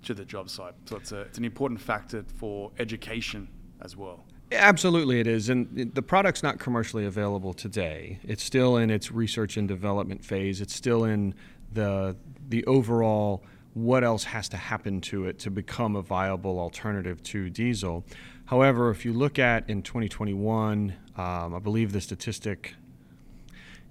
to 0.02 0.14
the 0.14 0.24
job 0.24 0.48
site. 0.48 0.74
So 0.86 0.96
it's, 0.96 1.12
a, 1.12 1.20
it's 1.22 1.38
an 1.38 1.44
important 1.44 1.80
factor 1.80 2.24
for 2.36 2.70
education 2.78 3.48
as 3.80 3.96
well. 3.96 4.24
Absolutely, 4.50 5.20
it 5.20 5.26
is. 5.26 5.50
And 5.50 5.92
the 5.94 6.02
product's 6.02 6.42
not 6.42 6.58
commercially 6.58 7.04
available 7.04 7.52
today. 7.52 8.18
It's 8.22 8.42
still 8.42 8.78
in 8.78 8.90
its 8.90 9.12
research 9.12 9.56
and 9.56 9.68
development 9.68 10.24
phase. 10.24 10.60
It's 10.60 10.74
still 10.74 11.04
in 11.04 11.34
the 11.72 12.16
the 12.48 12.64
overall 12.64 13.44
what 13.74 14.02
else 14.02 14.24
has 14.24 14.48
to 14.48 14.56
happen 14.56 15.00
to 15.02 15.26
it 15.26 15.38
to 15.38 15.50
become 15.50 15.96
a 15.96 16.02
viable 16.02 16.58
alternative 16.58 17.22
to 17.22 17.50
diesel. 17.50 18.04
However, 18.46 18.90
if 18.90 19.04
you 19.04 19.12
look 19.12 19.38
at 19.38 19.68
in 19.68 19.82
2021, 19.82 20.94
um, 21.16 21.54
I 21.54 21.58
believe 21.58 21.92
the 21.92 22.00
statistic 22.00 22.74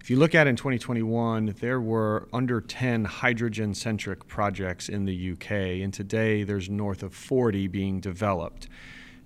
if 0.08 0.12
you 0.12 0.16
look 0.16 0.36
at 0.36 0.48
in 0.48 0.56
2021, 0.56 1.54
there 1.60 1.82
were 1.82 2.30
under 2.32 2.62
10 2.62 3.04
hydrogen 3.04 3.74
centric 3.74 4.26
projects 4.26 4.88
in 4.88 5.04
the 5.04 5.34
UK, 5.34 5.52
and 5.84 5.94
today 5.94 6.46
there's 6.46 6.70
north 6.70 7.04
of 7.04 7.14
40 7.14 7.68
being 7.68 8.00
developed. 8.00 8.70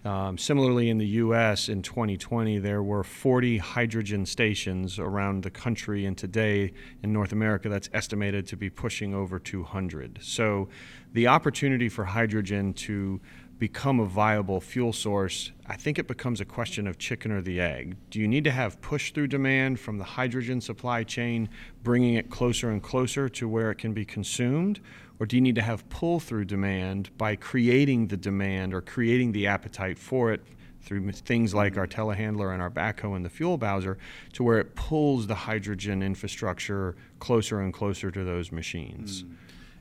Um, 0.04 0.40
similarly, 0.40 0.90
in 0.90 0.98
the 0.98 1.06
US 1.06 1.70
in 1.70 1.84
2020, 1.84 2.58
there 2.58 2.82
were 2.82 3.04
40 3.04 3.60
hydrogen 3.60 4.26
stations 4.26 4.98
around 4.98 5.44
the 5.44 5.52
country, 5.52 6.08
and 6.08 6.18
today 6.18 6.74
in 7.04 7.14
North 7.14 7.32
America, 7.32 7.70
that's 7.70 7.90
estimated 7.94 8.48
to 8.48 8.58
be 8.58 8.72
pushing 8.72 9.14
over 9.14 9.38
200. 9.38 10.18
So, 10.24 10.68
the 11.14 11.28
opportunity 11.28 11.90
for 11.90 12.06
hydrogen 12.06 12.74
to 12.74 13.22
become 13.62 14.00
a 14.00 14.06
viable 14.08 14.60
fuel 14.60 14.92
source, 14.92 15.52
I 15.68 15.76
think 15.76 16.00
it 16.00 16.08
becomes 16.08 16.42
a 16.42 16.46
question 16.46 16.88
of 16.88 16.98
chicken 16.98 17.32
or 17.32 17.44
the 17.44 17.62
egg. 17.62 17.96
Do 18.10 18.20
you 18.20 18.28
need 18.28 18.44
to 18.46 18.52
have 18.52 18.82
push 18.82 19.12
through 19.12 19.28
demand 19.28 19.80
from 19.80 20.00
the 20.00 20.04
hydrogen 20.04 20.60
supply 20.62 21.04
chain, 21.04 21.48
bringing 21.84 22.16
it 22.16 22.32
closer 22.32 22.72
and 22.72 22.82
closer 22.82 23.30
to 23.30 23.48
where 23.48 23.70
it 23.70 23.76
can 23.76 23.94
be 23.94 24.04
consumed? 24.04 24.80
Or 25.20 25.28
do 25.28 25.36
you 25.36 25.44
need 25.44 25.54
to 25.54 25.62
have 25.62 25.88
pull 25.90 26.20
through 26.20 26.46
demand 26.46 27.16
by 27.20 27.36
creating 27.36 28.08
the 28.08 28.18
demand 28.18 28.74
or 28.74 28.82
creating 28.82 29.32
the 29.32 29.46
appetite 29.46 30.00
for 30.00 30.34
it 30.34 30.42
through 30.82 31.12
things 31.12 31.54
like 31.54 31.78
our 31.78 31.86
telehandler 31.86 32.52
and 32.54 32.64
our 32.64 32.72
backhoe 32.72 33.16
and 33.16 33.24
the 33.24 33.30
fuel 33.30 33.60
bowser 33.60 34.00
to 34.34 34.44
where 34.44 34.58
it 34.58 34.74
pulls 34.74 35.28
the 35.28 35.36
hydrogen 35.36 36.02
infrastructure 36.02 36.96
closer 37.20 37.62
and 37.62 37.76
closer 37.76 38.10
to 38.10 38.24
those 38.24 38.52
machines? 38.52 39.22
Mm. 39.22 39.36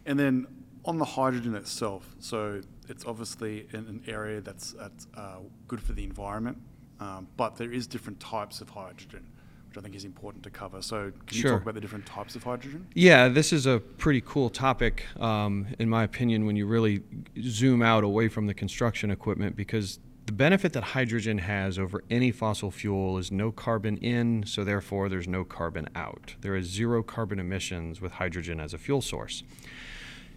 And 0.05 0.19
then 0.19 0.47
on 0.85 0.99
the 0.99 1.07
hydrogen 1.07 1.55
itself, 1.55 2.15
so 2.19 2.61
it's 2.91 3.07
obviously 3.07 3.67
in 3.73 3.81
an 3.81 4.03
area 4.07 4.41
that's, 4.41 4.75
uh, 4.75 5.39
good 5.69 5.81
for 5.81 5.93
the 5.93 6.05
environment, 6.05 6.59
um, 6.99 7.29
but 7.37 7.57
there 7.57 7.73
is 7.73 7.87
different 7.87 8.21
types 8.21 8.61
of 8.61 8.69
hydrogen, 8.69 9.27
which 9.69 9.79
I 9.79 9.81
think 9.81 9.95
is 9.95 10.05
important 10.05 10.43
to 10.45 10.51
cover. 10.51 10.83
So, 10.83 11.13
can 11.27 11.39
you 11.39 11.45
talk 11.45 11.63
about 11.63 11.75
the 11.75 11.81
different 11.81 12.05
types 12.05 12.35
of 12.35 12.43
hydrogen? 12.43 12.87
Yeah, 12.95 13.29
this 13.29 13.53
is 13.53 13.67
a 13.67 13.79
pretty 13.79 14.21
cool 14.21 14.51
topic, 14.51 15.07
um, 15.19 15.69
in 15.79 15.89
my 15.89 16.03
opinion, 16.03 16.45
when 16.47 16.57
you 16.57 16.67
really 16.67 17.03
zoom 17.41 17.81
out 17.81 18.05
away 18.05 18.29
from 18.29 18.47
the 18.47 18.55
construction 18.55 19.11
equipment, 19.11 19.57
because 19.57 20.01
the 20.27 20.33
benefit 20.33 20.73
that 20.75 20.85
hydrogen 20.85 21.39
has 21.39 21.79
over 21.79 22.05
any 22.11 22.31
fossil 22.31 22.71
fuel 22.71 23.19
is 23.19 23.33
no 23.33 23.51
carbon 23.51 23.97
in, 23.97 24.45
so 24.47 24.63
therefore 24.63 25.09
there's 25.09 25.27
no 25.27 25.45
carbon 25.45 25.89
out. 25.95 26.35
There 26.41 26.55
is 26.55 26.67
zero 26.67 27.03
carbon 27.03 27.39
emissions 27.41 28.01
with 28.01 28.13
hydrogen 28.13 28.61
as 28.61 28.75
a 28.75 28.79
fuel 28.79 29.01
source. 29.01 29.43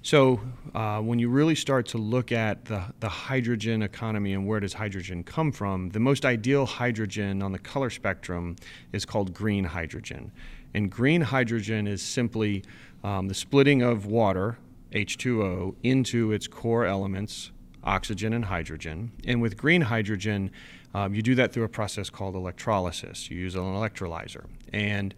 So 0.05 0.41
uh, 0.75 0.99
when 0.99 1.17
you 1.17 1.29
really 1.29 1.55
start 1.55 1.87
to 1.87 1.97
look 1.97 2.33
at 2.33 2.65
the, 2.65 2.83
the 2.99 3.07
hydrogen 3.07 3.81
economy 3.81 4.33
and 4.33 4.45
where 4.45 4.59
does 4.59 4.73
hydrogen 4.73 5.23
come 5.23 5.49
from, 5.53 5.91
the 5.91 5.99
most 6.01 6.25
ideal 6.25 6.65
hydrogen 6.65 7.41
on 7.41 7.53
the 7.53 7.59
color 7.59 7.89
spectrum 7.89 8.57
is 8.91 9.05
called 9.05 9.33
green 9.33 9.63
hydrogen. 9.63 10.33
And 10.73 10.91
green 10.91 11.21
hydrogen 11.21 11.87
is 11.87 12.01
simply 12.01 12.65
um, 13.05 13.29
the 13.29 13.33
splitting 13.33 13.81
of 13.81 14.05
water, 14.05 14.57
H2O, 14.91 15.73
into 15.83 16.33
its 16.33 16.49
core 16.49 16.85
elements, 16.85 17.51
oxygen 17.85 18.33
and 18.33 18.43
hydrogen. 18.43 19.13
And 19.25 19.41
with 19.41 19.55
green 19.55 19.83
hydrogen, 19.83 20.51
um, 20.93 21.15
you 21.15 21.21
do 21.21 21.35
that 21.35 21.53
through 21.53 21.63
a 21.63 21.69
process 21.69 22.09
called 22.09 22.35
electrolysis. 22.35 23.31
You 23.31 23.37
use 23.37 23.55
an 23.55 23.61
electrolyzer. 23.61 24.47
And 24.73 25.15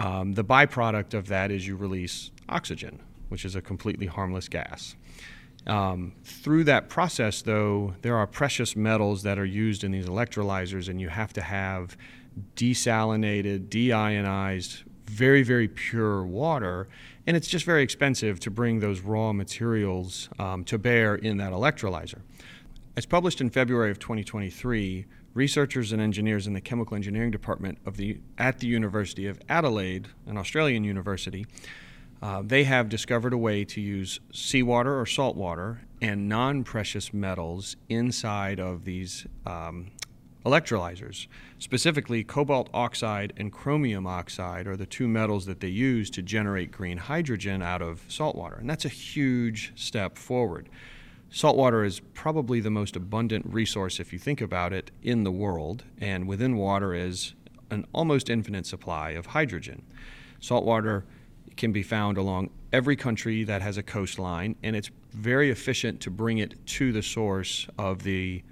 um, 0.00 0.32
the 0.32 0.44
byproduct 0.44 1.14
of 1.14 1.28
that 1.28 1.52
is 1.52 1.64
you 1.64 1.76
release 1.76 2.32
oxygen 2.48 2.98
which 3.28 3.44
is 3.44 3.56
a 3.56 3.62
completely 3.62 4.06
harmless 4.06 4.48
gas. 4.48 4.96
Um, 5.66 6.12
through 6.22 6.64
that 6.64 6.88
process, 6.88 7.42
though, 7.42 7.94
there 8.02 8.16
are 8.16 8.26
precious 8.26 8.76
metals 8.76 9.22
that 9.24 9.38
are 9.38 9.44
used 9.44 9.82
in 9.82 9.90
these 9.90 10.06
electrolyzers, 10.06 10.88
and 10.88 11.00
you 11.00 11.08
have 11.08 11.32
to 11.32 11.40
have 11.40 11.96
desalinated, 12.54 13.68
deionized, 13.68 14.84
very, 15.06 15.42
very 15.42 15.68
pure 15.68 16.24
water. 16.24 16.88
And 17.26 17.36
it's 17.36 17.48
just 17.48 17.64
very 17.64 17.82
expensive 17.82 18.38
to 18.40 18.50
bring 18.50 18.80
those 18.80 19.00
raw 19.00 19.32
materials 19.32 20.28
um, 20.38 20.64
to 20.64 20.78
bear 20.78 21.16
in 21.16 21.38
that 21.38 21.52
electrolyzer. 21.52 22.20
As 22.96 23.06
published 23.06 23.40
in 23.40 23.50
February 23.50 23.90
of 23.90 23.98
2023, 23.98 25.06
researchers 25.34 25.92
and 25.92 26.00
engineers 26.00 26.46
in 26.46 26.54
the 26.54 26.60
chemical 26.60 26.94
engineering 26.96 27.30
department 27.30 27.78
of 27.84 27.96
the, 27.96 28.18
at 28.38 28.60
the 28.60 28.66
University 28.66 29.26
of 29.26 29.38
Adelaide, 29.48 30.08
an 30.26 30.38
Australian 30.38 30.82
university, 30.82 31.46
uh, 32.22 32.42
they 32.44 32.64
have 32.64 32.88
discovered 32.88 33.32
a 33.32 33.38
way 33.38 33.64
to 33.64 33.80
use 33.80 34.20
seawater 34.32 34.98
or 34.98 35.06
salt 35.06 35.36
water 35.36 35.82
and 36.00 36.28
non 36.28 36.64
precious 36.64 37.12
metals 37.12 37.76
inside 37.88 38.60
of 38.60 38.84
these 38.84 39.26
um, 39.44 39.90
electrolyzers. 40.44 41.26
Specifically, 41.58 42.22
cobalt 42.22 42.70
oxide 42.72 43.32
and 43.36 43.52
chromium 43.52 44.06
oxide 44.06 44.66
are 44.66 44.76
the 44.76 44.86
two 44.86 45.08
metals 45.08 45.46
that 45.46 45.60
they 45.60 45.68
use 45.68 46.08
to 46.10 46.22
generate 46.22 46.70
green 46.70 46.98
hydrogen 46.98 47.62
out 47.62 47.82
of 47.82 48.04
salt 48.08 48.36
water. 48.36 48.56
And 48.56 48.70
that's 48.70 48.84
a 48.84 48.90
huge 48.90 49.72
step 49.74 50.16
forward. 50.16 50.68
Saltwater 51.30 51.84
is 51.84 52.00
probably 52.14 52.60
the 52.60 52.70
most 52.70 52.94
abundant 52.94 53.44
resource, 53.48 53.98
if 53.98 54.12
you 54.12 54.18
think 54.18 54.40
about 54.40 54.72
it, 54.72 54.92
in 55.02 55.24
the 55.24 55.32
world, 55.32 55.82
and 56.00 56.28
within 56.28 56.56
water 56.56 56.94
is 56.94 57.34
an 57.70 57.84
almost 57.92 58.30
infinite 58.30 58.64
supply 58.64 59.10
of 59.10 59.26
hydrogen. 59.26 59.82
Saltwater 60.38 61.04
can 61.56 61.72
be 61.72 61.82
found 61.82 62.18
along 62.18 62.50
every 62.72 62.96
country 62.96 63.44
that 63.44 63.62
has 63.62 63.78
a 63.78 63.82
coastline, 63.82 64.56
and 64.62 64.76
it's 64.76 64.90
very 65.12 65.50
efficient 65.50 66.00
to 66.02 66.10
bring 66.10 66.38
it 66.38 66.54
to 66.66 66.92
the 66.92 67.02
source 67.02 67.66
of 67.78 68.02
the. 68.02 68.42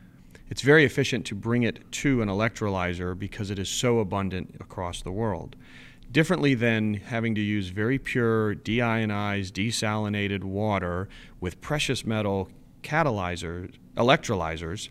It's 0.51 0.63
very 0.63 0.85
efficient 0.85 1.25
to 1.27 1.35
bring 1.35 1.63
it 1.63 1.91
to 1.93 2.23
an 2.23 2.29
electrolyzer 2.29 3.19
because 3.19 3.51
it 3.51 3.59
is 3.59 3.69
so 3.69 3.99
abundant 3.99 4.57
across 4.61 5.03
the 5.03 5.11
world. 5.11 5.57
differently 6.15 6.55
than 6.55 6.95
having 6.95 7.35
to 7.35 7.41
use 7.41 7.69
very 7.69 7.99
pure 7.99 8.55
deionized, 8.55 9.51
desalinated 9.51 10.45
water 10.45 11.09
with 11.41 11.61
precious 11.61 12.07
metal 12.07 12.49
catalyzers, 12.83 13.75
electrolyzers. 13.97 14.89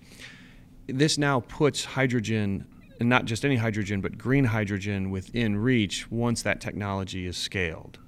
This 0.88 1.17
now 1.17 1.39
puts 1.39 1.86
hydrogen, 1.86 2.67
and 2.99 3.08
not 3.08 3.23
just 3.23 3.45
any 3.45 3.56
hydrogen, 3.56 4.02
but 4.02 4.17
green 4.17 4.43
hydrogen 4.43 5.12
within 5.12 5.56
reach 5.56 6.12
once 6.12 6.41
that 6.43 6.60
technology 6.60 7.26
is 7.26 7.38
scaled. 7.38 7.99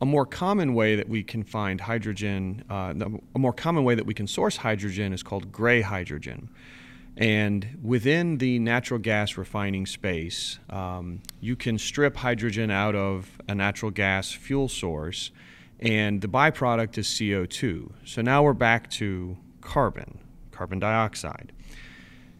A 0.00 0.06
more 0.06 0.26
common 0.26 0.74
way 0.74 0.96
that 0.96 1.08
we 1.08 1.22
can 1.22 1.42
find 1.42 1.80
hydrogen, 1.80 2.64
uh, 2.68 2.92
a 3.34 3.38
more 3.38 3.52
common 3.52 3.84
way 3.84 3.94
that 3.94 4.04
we 4.04 4.12
can 4.12 4.26
source 4.26 4.58
hydrogen 4.58 5.12
is 5.12 5.22
called 5.22 5.50
gray 5.50 5.80
hydrogen. 5.80 6.50
And 7.16 7.78
within 7.82 8.36
the 8.36 8.58
natural 8.58 9.00
gas 9.00 9.38
refining 9.38 9.86
space, 9.86 10.58
um, 10.68 11.22
you 11.40 11.56
can 11.56 11.78
strip 11.78 12.16
hydrogen 12.16 12.70
out 12.70 12.94
of 12.94 13.40
a 13.48 13.54
natural 13.54 13.90
gas 13.90 14.32
fuel 14.32 14.68
source, 14.68 15.30
and 15.80 16.20
the 16.20 16.28
byproduct 16.28 16.98
is 16.98 17.06
CO2. 17.06 17.90
So 18.04 18.20
now 18.20 18.42
we're 18.42 18.52
back 18.52 18.90
to 18.92 19.38
carbon, 19.62 20.18
carbon 20.52 20.78
dioxide. 20.78 21.52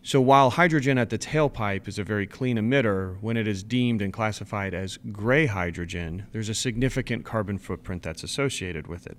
So 0.07 0.21
while 0.21 0.51
hydrogen 0.51 0.99
at 0.99 1.11
the 1.11 1.19
tailpipe 1.19 1.89
is 1.89 1.99
a 1.99 2.05
very 2.05 2.29
clean 2.29 2.59
emitter, 2.59 3.21
when 3.21 3.37
it 3.37 3.49
is 3.49 3.65
deemed 3.65 4.01
and 4.01 4.13
classified 4.13 4.73
as 4.73 5.01
gray 5.11 5.47
hydrogen, 5.47 6.29
there's 6.31 6.49
a 6.49 6.55
significant 6.55 7.25
carbon 7.25 7.59
footprint 7.59 8.05
that's 8.05 8.23
associated 8.23 8.87
with 8.87 9.09
it. 9.09 9.17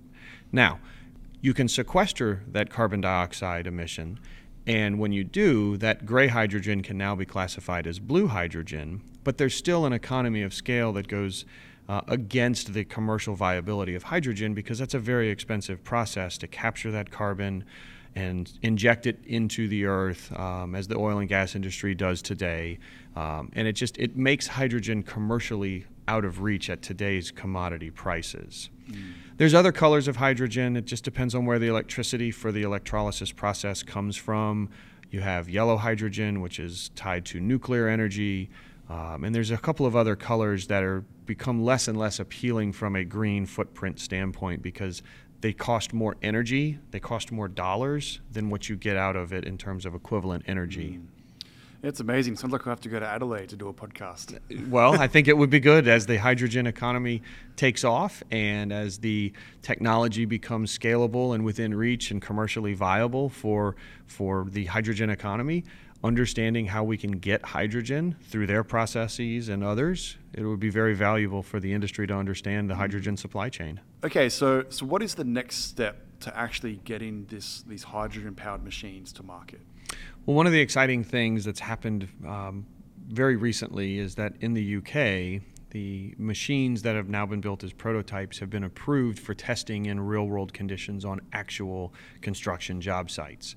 Now, 0.49 0.79
you 1.41 1.53
can 1.53 1.67
sequester 1.67 2.43
that 2.47 2.69
carbon 2.69 3.01
dioxide 3.01 3.67
emission, 3.67 4.17
and 4.65 4.97
when 4.97 5.11
you 5.11 5.25
do, 5.25 5.75
that 5.75 6.05
gray 6.05 6.27
hydrogen 6.27 6.81
can 6.81 6.97
now 6.97 7.17
be 7.17 7.25
classified 7.25 7.85
as 7.85 7.99
blue 7.99 8.27
hydrogen, 8.27 9.01
but 9.25 9.37
there's 9.37 9.55
still 9.55 9.85
an 9.85 9.91
economy 9.91 10.41
of 10.41 10.53
scale 10.53 10.93
that 10.93 11.09
goes 11.09 11.43
uh, 11.89 11.99
against 12.07 12.73
the 12.73 12.85
commercial 12.85 13.35
viability 13.35 13.93
of 13.93 14.03
hydrogen 14.03 14.53
because 14.53 14.79
that's 14.79 14.93
a 14.93 14.99
very 14.99 15.31
expensive 15.31 15.83
process 15.83 16.37
to 16.37 16.47
capture 16.47 16.91
that 16.91 17.11
carbon 17.11 17.65
and 18.17 18.51
inject 18.63 19.05
it 19.05 19.19
into 19.27 19.67
the 19.67 19.85
earth 19.85 20.33
um, 20.39 20.73
as 20.73 20.87
the 20.87 20.97
oil 20.97 21.19
and 21.19 21.29
gas 21.29 21.55
industry 21.55 21.93
does 21.93 22.19
today. 22.23 22.79
Um, 23.15 23.51
and 23.53 23.67
it 23.67 23.73
just 23.73 23.95
it 23.99 24.17
makes 24.17 24.47
hydrogen 24.47 25.03
commercially 25.03 25.85
out 26.07 26.25
of 26.25 26.41
reach 26.41 26.67
at 26.71 26.81
today's 26.81 27.29
commodity 27.29 27.91
prices. 27.91 28.71
Mm. 28.89 29.13
There's 29.37 29.53
other 29.53 29.71
colors 29.71 30.07
of 30.07 30.15
hydrogen. 30.15 30.75
It 30.75 30.85
just 30.85 31.03
depends 31.03 31.35
on 31.35 31.45
where 31.45 31.59
the 31.59 31.67
electricity 31.67 32.31
for 32.31 32.51
the 32.51 32.63
electrolysis 32.63 33.31
process 33.31 33.83
comes 33.83 34.17
from. 34.17 34.69
You 35.11 35.21
have 35.21 35.47
yellow 35.47 35.77
hydrogen, 35.77 36.41
which 36.41 36.59
is 36.59 36.89
tied 36.95 37.23
to 37.25 37.39
nuclear 37.39 37.87
energy. 37.87 38.49
Um, 38.89 39.25
and 39.25 39.35
there's 39.35 39.51
a 39.51 39.57
couple 39.57 39.85
of 39.85 39.95
other 39.95 40.15
colors 40.15 40.67
that 40.67 40.81
are 40.81 41.03
become 41.25 41.61
less 41.63 41.87
and 41.87 41.99
less 41.99 42.19
appealing 42.19 42.71
from 42.71 42.95
a 42.95 43.03
green 43.03 43.45
footprint 43.45 43.99
standpoint 43.99 44.63
because 44.63 45.03
they 45.41 45.53
cost 45.53 45.93
more 45.93 46.15
energy, 46.21 46.79
they 46.91 46.99
cost 46.99 47.31
more 47.31 47.47
dollars 47.47 48.19
than 48.31 48.49
what 48.49 48.69
you 48.69 48.75
get 48.75 48.97
out 48.97 49.15
of 49.15 49.33
it 49.33 49.45
in 49.45 49.57
terms 49.57 49.85
of 49.85 49.93
equivalent 49.93 50.43
energy. 50.47 50.99
Mm. 50.99 51.07
It's 51.83 51.99
amazing. 51.99 52.37
Sounds 52.37 52.51
like 52.51 52.65
we 52.65 52.69
have 52.69 52.81
to 52.81 52.89
go 52.89 52.99
to 52.99 53.05
Adelaide 53.05 53.49
to 53.49 53.55
do 53.55 53.67
a 53.67 53.73
podcast. 53.73 54.39
well, 54.69 54.99
I 54.99 55.07
think 55.07 55.27
it 55.27 55.37
would 55.37 55.51
be 55.51 55.59
good 55.59 55.87
as 55.87 56.07
the 56.07 56.17
hydrogen 56.17 56.65
economy 56.65 57.21
takes 57.55 57.83
off 57.83 58.23
and 58.31 58.73
as 58.73 58.97
the 58.97 59.31
technology 59.61 60.25
becomes 60.25 60.75
scalable 60.77 61.35
and 61.35 61.45
within 61.45 61.75
reach 61.75 62.09
and 62.09 62.19
commercially 62.19 62.73
viable 62.73 63.29
for 63.29 63.75
for 64.07 64.47
the 64.49 64.65
hydrogen 64.65 65.09
economy 65.11 65.63
understanding 66.03 66.67
how 66.67 66.83
we 66.83 66.97
can 66.97 67.11
get 67.11 67.43
hydrogen 67.43 68.15
through 68.23 68.47
their 68.47 68.63
processes 68.63 69.49
and 69.49 69.63
others, 69.63 70.17
it 70.33 70.43
would 70.43 70.59
be 70.59 70.69
very 70.69 70.93
valuable 70.93 71.41
for 71.41 71.59
the 71.59 71.73
industry 71.73 72.05
to 72.07 72.13
understand 72.13 72.69
the 72.69 72.75
hydrogen 72.75 73.17
supply 73.17 73.49
chain. 73.49 73.79
Okay, 74.03 74.29
so 74.29 74.65
so 74.69 74.85
what 74.85 75.01
is 75.01 75.15
the 75.15 75.23
next 75.23 75.57
step 75.57 76.03
to 76.19 76.37
actually 76.37 76.77
getting 76.83 77.25
this 77.25 77.63
these 77.63 77.83
hydrogen 77.83 78.35
powered 78.35 78.63
machines 78.63 79.11
to 79.13 79.23
market? 79.23 79.61
Well, 80.25 80.35
one 80.35 80.45
of 80.45 80.53
the 80.53 80.59
exciting 80.59 81.03
things 81.03 81.45
that's 81.45 81.61
happened 81.61 82.07
um, 82.25 82.65
very 83.07 83.35
recently 83.35 83.97
is 83.97 84.15
that 84.15 84.33
in 84.41 84.53
the 84.53 84.77
UK, 84.77 85.41
the 85.71 86.15
machines 86.17 86.81
that 86.83 86.95
have 86.95 87.09
now 87.09 87.25
been 87.25 87.41
built 87.41 87.63
as 87.63 87.73
prototypes 87.73 88.39
have 88.39 88.49
been 88.49 88.63
approved 88.63 89.19
for 89.19 89.33
testing 89.33 89.85
in 89.85 89.99
real 89.99 90.25
world 90.25 90.53
conditions 90.53 91.05
on 91.05 91.19
actual 91.33 91.93
construction 92.21 92.79
job 92.79 93.09
sites 93.09 93.55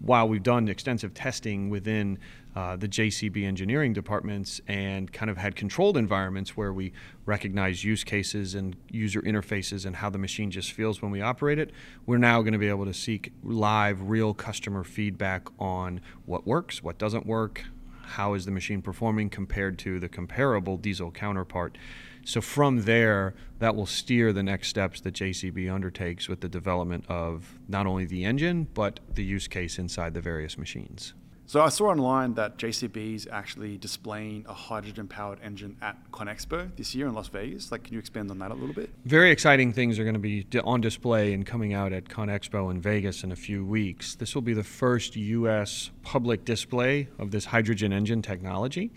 while 0.00 0.28
we've 0.28 0.42
done 0.42 0.68
extensive 0.68 1.14
testing 1.14 1.70
within 1.70 2.18
uh, 2.54 2.76
the 2.76 2.88
JCB 2.88 3.44
engineering 3.44 3.92
departments 3.92 4.60
and 4.66 5.12
kind 5.12 5.30
of 5.30 5.36
had 5.36 5.54
controlled 5.54 5.96
environments 5.96 6.56
where 6.56 6.72
we 6.72 6.92
recognize 7.24 7.84
use 7.84 8.02
cases 8.04 8.54
and 8.54 8.74
user 8.90 9.22
interfaces 9.22 9.86
and 9.86 9.96
how 9.96 10.10
the 10.10 10.18
machine 10.18 10.50
just 10.50 10.72
feels 10.72 11.00
when 11.00 11.10
we 11.10 11.20
operate 11.20 11.58
it, 11.58 11.70
we're 12.06 12.18
now 12.18 12.40
going 12.40 12.52
to 12.52 12.58
be 12.58 12.68
able 12.68 12.84
to 12.84 12.94
seek 12.94 13.32
live, 13.42 14.02
real 14.02 14.34
customer 14.34 14.82
feedback 14.82 15.46
on 15.58 16.00
what 16.26 16.46
works, 16.46 16.82
what 16.82 16.98
doesn't 16.98 17.26
work, 17.26 17.64
how 18.02 18.34
is 18.34 18.44
the 18.44 18.50
machine 18.50 18.82
performing 18.82 19.30
compared 19.30 19.78
to 19.78 20.00
the 20.00 20.08
comparable 20.08 20.76
diesel 20.76 21.10
counterpart. 21.10 21.78
So 22.28 22.42
from 22.42 22.82
there, 22.82 23.32
that 23.58 23.74
will 23.74 23.86
steer 23.86 24.34
the 24.34 24.42
next 24.42 24.68
steps 24.68 25.00
that 25.00 25.14
JCB 25.14 25.72
undertakes 25.72 26.28
with 26.28 26.42
the 26.42 26.48
development 26.48 27.06
of 27.08 27.58
not 27.68 27.86
only 27.86 28.04
the 28.04 28.26
engine, 28.26 28.68
but 28.74 29.00
the 29.14 29.24
use 29.24 29.48
case 29.48 29.78
inside 29.78 30.12
the 30.12 30.20
various 30.20 30.58
machines. 30.58 31.14
So 31.46 31.62
I 31.62 31.70
saw 31.70 31.86
online 31.86 32.34
that 32.34 32.58
JCB 32.58 33.14
is 33.14 33.28
actually 33.32 33.78
displaying 33.78 34.44
a 34.46 34.52
hydrogen-powered 34.52 35.38
engine 35.42 35.78
at 35.80 35.96
ConExpo 36.12 36.76
this 36.76 36.94
year 36.94 37.06
in 37.06 37.14
Las 37.14 37.28
Vegas. 37.28 37.72
Like, 37.72 37.84
can 37.84 37.94
you 37.94 37.98
expand 37.98 38.30
on 38.30 38.38
that 38.40 38.50
a 38.50 38.54
little 38.54 38.74
bit? 38.74 38.90
Very 39.06 39.30
exciting 39.30 39.72
things 39.72 39.98
are 39.98 40.04
going 40.04 40.12
to 40.12 40.20
be 40.20 40.44
on 40.62 40.82
display 40.82 41.32
and 41.32 41.46
coming 41.46 41.72
out 41.72 41.94
at 41.94 42.10
ConExpo 42.10 42.70
in 42.70 42.82
Vegas 42.82 43.24
in 43.24 43.32
a 43.32 43.36
few 43.36 43.64
weeks. 43.64 44.14
This 44.14 44.34
will 44.34 44.42
be 44.42 44.52
the 44.52 44.62
first 44.62 45.16
U.S. 45.16 45.92
public 46.02 46.44
display 46.44 47.08
of 47.18 47.30
this 47.30 47.46
hydrogen 47.46 47.94
engine 47.94 48.20
technology. 48.20 48.90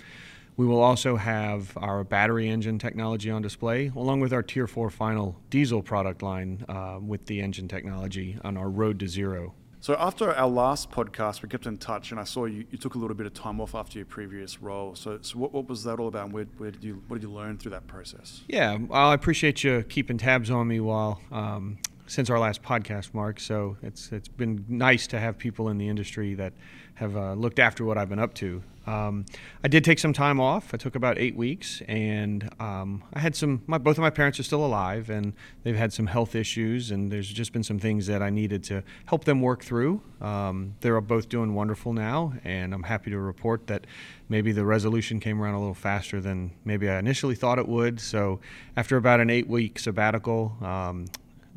We 0.57 0.65
will 0.65 0.81
also 0.81 1.15
have 1.15 1.75
our 1.77 2.03
battery 2.03 2.49
engine 2.49 2.77
technology 2.77 3.29
on 3.31 3.41
display, 3.41 3.91
along 3.95 4.19
with 4.19 4.33
our 4.33 4.43
Tier 4.43 4.67
4 4.67 4.89
final 4.89 5.35
diesel 5.49 5.81
product 5.81 6.21
line 6.21 6.65
uh, 6.67 6.99
with 7.01 7.25
the 7.25 7.41
engine 7.41 7.67
technology 7.67 8.37
on 8.43 8.57
our 8.57 8.69
Road 8.69 8.99
to 8.99 9.07
Zero. 9.07 9.53
So 9.81 9.95
after 9.97 10.31
our 10.31 10.47
last 10.47 10.91
podcast, 10.91 11.41
we 11.41 11.49
kept 11.49 11.65
in 11.65 11.79
touch, 11.79 12.11
and 12.11 12.19
I 12.19 12.23
saw 12.23 12.45
you, 12.45 12.65
you 12.69 12.77
took 12.77 12.93
a 12.93 12.99
little 12.99 13.15
bit 13.15 13.25
of 13.25 13.33
time 13.33 13.59
off 13.59 13.73
after 13.73 13.97
your 13.97 14.05
previous 14.05 14.61
role. 14.61 14.93
So, 14.93 15.17
so 15.23 15.39
what, 15.39 15.53
what 15.53 15.67
was 15.67 15.83
that 15.85 15.99
all 15.99 16.07
about? 16.07 16.31
Where, 16.31 16.45
where 16.59 16.69
did 16.69 16.83
you 16.83 17.01
what 17.07 17.19
did 17.19 17.27
you 17.27 17.33
learn 17.33 17.57
through 17.57 17.71
that 17.71 17.87
process? 17.87 18.41
Yeah, 18.47 18.77
well, 18.77 19.09
I 19.09 19.15
appreciate 19.15 19.63
you 19.63 19.81
keeping 19.81 20.19
tabs 20.19 20.51
on 20.51 20.67
me 20.67 20.79
while 20.79 21.19
um, 21.31 21.79
since 22.11 22.29
our 22.29 22.37
last 22.37 22.61
podcast, 22.61 23.13
Mark. 23.13 23.39
So 23.39 23.77
it's 23.81 24.11
it's 24.11 24.27
been 24.27 24.65
nice 24.67 25.07
to 25.07 25.19
have 25.19 25.37
people 25.37 25.69
in 25.69 25.77
the 25.77 25.87
industry 25.87 26.33
that 26.33 26.51
have 26.95 27.15
uh, 27.15 27.33
looked 27.33 27.57
after 27.57 27.85
what 27.85 27.97
I've 27.97 28.09
been 28.09 28.19
up 28.19 28.33
to. 28.35 28.61
Um, 28.85 29.25
I 29.63 29.69
did 29.69 29.85
take 29.85 29.97
some 29.97 30.11
time 30.11 30.41
off. 30.41 30.73
I 30.73 30.77
took 30.77 30.95
about 30.95 31.17
eight 31.17 31.37
weeks, 31.37 31.81
and 31.87 32.49
um, 32.59 33.05
I 33.13 33.19
had 33.19 33.33
some. 33.33 33.61
My, 33.65 33.77
both 33.77 33.97
of 33.97 34.01
my 34.01 34.09
parents 34.09 34.41
are 34.41 34.43
still 34.43 34.65
alive, 34.65 35.09
and 35.09 35.31
they've 35.63 35.75
had 35.75 35.93
some 35.93 36.07
health 36.07 36.35
issues, 36.35 36.91
and 36.91 37.09
there's 37.09 37.29
just 37.29 37.53
been 37.53 37.63
some 37.63 37.79
things 37.79 38.07
that 38.07 38.21
I 38.21 38.29
needed 38.29 38.61
to 38.65 38.83
help 39.05 39.23
them 39.23 39.39
work 39.39 39.63
through. 39.63 40.01
Um, 40.19 40.75
they're 40.81 40.99
both 40.99 41.29
doing 41.29 41.53
wonderful 41.53 41.93
now, 41.93 42.33
and 42.43 42.73
I'm 42.73 42.83
happy 42.83 43.09
to 43.11 43.19
report 43.19 43.67
that 43.67 43.87
maybe 44.27 44.51
the 44.51 44.65
resolution 44.65 45.21
came 45.21 45.41
around 45.41 45.53
a 45.53 45.59
little 45.59 45.73
faster 45.73 46.19
than 46.19 46.51
maybe 46.65 46.89
I 46.89 46.99
initially 46.99 47.35
thought 47.35 47.57
it 47.57 47.69
would. 47.69 48.01
So 48.01 48.41
after 48.75 48.97
about 48.97 49.21
an 49.21 49.29
eight-week 49.29 49.79
sabbatical, 49.79 50.57
um, 50.61 51.05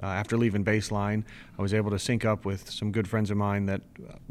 uh, 0.02 0.06
after 0.06 0.36
leaving 0.36 0.64
baseline, 0.64 1.24
I 1.58 1.62
was 1.62 1.72
able 1.72 1.90
to 1.90 1.98
sync 1.98 2.24
up 2.24 2.44
with 2.44 2.70
some 2.70 2.90
good 2.90 3.08
friends 3.08 3.30
of 3.30 3.36
mine 3.36 3.66
that 3.66 3.82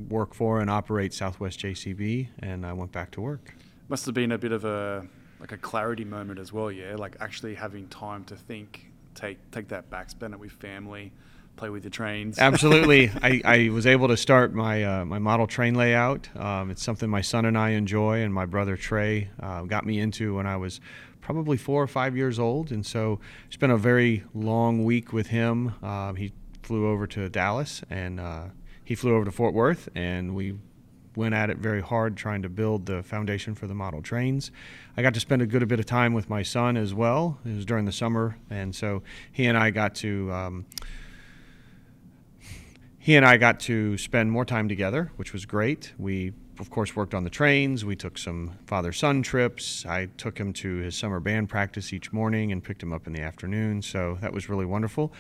work 0.09 0.33
for 0.33 0.59
and 0.59 0.69
operate 0.69 1.13
Southwest 1.13 1.59
JCB, 1.59 2.27
and 2.39 2.65
I 2.65 2.73
went 2.73 2.91
back 2.91 3.11
to 3.11 3.21
work. 3.21 3.55
Must 3.89 4.05
have 4.05 4.15
been 4.15 4.31
a 4.31 4.37
bit 4.37 4.51
of 4.51 4.65
a 4.65 5.05
like 5.39 5.51
a 5.51 5.57
clarity 5.57 6.05
moment 6.05 6.39
as 6.39 6.53
well, 6.53 6.71
yeah. 6.71 6.95
Like 6.95 7.17
actually 7.19 7.55
having 7.55 7.87
time 7.89 8.23
to 8.25 8.35
think, 8.35 8.91
take 9.15 9.37
take 9.51 9.67
that 9.69 9.89
back, 9.89 10.09
spend 10.09 10.33
it 10.33 10.39
with 10.39 10.51
family, 10.53 11.11
play 11.55 11.69
with 11.69 11.83
the 11.83 11.89
trains. 11.89 12.39
Absolutely, 12.39 13.09
I, 13.21 13.41
I 13.43 13.69
was 13.69 13.85
able 13.85 14.07
to 14.09 14.17
start 14.17 14.53
my 14.53 14.83
uh, 14.83 15.05
my 15.05 15.19
model 15.19 15.47
train 15.47 15.75
layout. 15.75 16.29
Um, 16.37 16.71
it's 16.71 16.83
something 16.83 17.09
my 17.09 17.21
son 17.21 17.45
and 17.45 17.57
I 17.57 17.71
enjoy, 17.71 18.21
and 18.21 18.33
my 18.33 18.45
brother 18.45 18.77
Trey 18.77 19.29
uh, 19.39 19.63
got 19.63 19.85
me 19.85 19.99
into 19.99 20.35
when 20.35 20.47
I 20.47 20.57
was 20.57 20.79
probably 21.23 21.57
four 21.57 21.81
or 21.81 21.87
five 21.87 22.15
years 22.15 22.37
old, 22.37 22.71
and 22.71 22.85
so 22.85 23.19
spent 23.49 23.71
a 23.71 23.77
very 23.77 24.23
long 24.33 24.83
week 24.83 25.13
with 25.13 25.27
him. 25.27 25.73
Um, 25.81 26.15
he 26.15 26.33
flew 26.61 26.87
over 26.87 27.07
to 27.07 27.29
Dallas, 27.29 27.81
and 27.89 28.19
uh, 28.19 28.45
he 28.83 28.93
flew 28.93 29.15
over 29.15 29.25
to 29.25 29.31
Fort 29.31 29.53
Worth, 29.53 29.89
and 29.95 30.35
we 30.35 30.55
went 31.15 31.33
at 31.33 31.49
it 31.49 31.57
very 31.57 31.81
hard 31.81 32.17
trying 32.17 32.41
to 32.41 32.49
build 32.49 32.85
the 32.85 33.01
foundation 33.03 33.55
for 33.55 33.67
the 33.67 33.73
model 33.73 34.01
trains. 34.01 34.51
I 34.97 35.01
got 35.01 35.13
to 35.13 35.19
spend 35.19 35.41
a 35.41 35.45
good 35.45 35.65
bit 35.67 35.79
of 35.79 35.85
time 35.85 36.13
with 36.13 36.29
my 36.29 36.43
son 36.43 36.75
as 36.75 36.93
well. 36.93 37.39
It 37.45 37.55
was 37.55 37.65
during 37.65 37.85
the 37.85 37.91
summer, 37.91 38.37
and 38.49 38.75
so 38.75 39.03
he 39.31 39.45
and 39.45 39.57
I 39.57 39.69
got 39.69 39.95
to. 39.95 40.31
Um, 40.31 40.65
he 42.97 43.15
and 43.17 43.25
I 43.25 43.35
got 43.35 43.59
to 43.61 43.97
spend 43.97 44.31
more 44.31 44.45
time 44.45 44.69
together, 44.69 45.11
which 45.17 45.33
was 45.33 45.45
great. 45.45 45.91
We, 45.97 46.31
of 46.59 46.69
course, 46.69 46.95
worked 46.95 47.13
on 47.13 47.23
the 47.23 47.29
trains. 47.29 47.83
We 47.83 47.95
took 47.95 48.17
some 48.17 48.51
father 48.65 48.91
son 48.91 49.23
trips. 49.23 49.85
I 49.85 50.07
took 50.17 50.37
him 50.37 50.53
to 50.53 50.77
his 50.77 50.95
summer 50.95 51.19
band 51.19 51.49
practice 51.49 51.93
each 51.93 52.13
morning 52.13 52.51
and 52.51 52.63
picked 52.63 52.83
him 52.83 52.93
up 52.93 53.07
in 53.07 53.13
the 53.13 53.21
afternoon. 53.21 53.81
So 53.81 54.17
that 54.21 54.33
was 54.33 54.49
really 54.49 54.65
wonderful. 54.65 55.13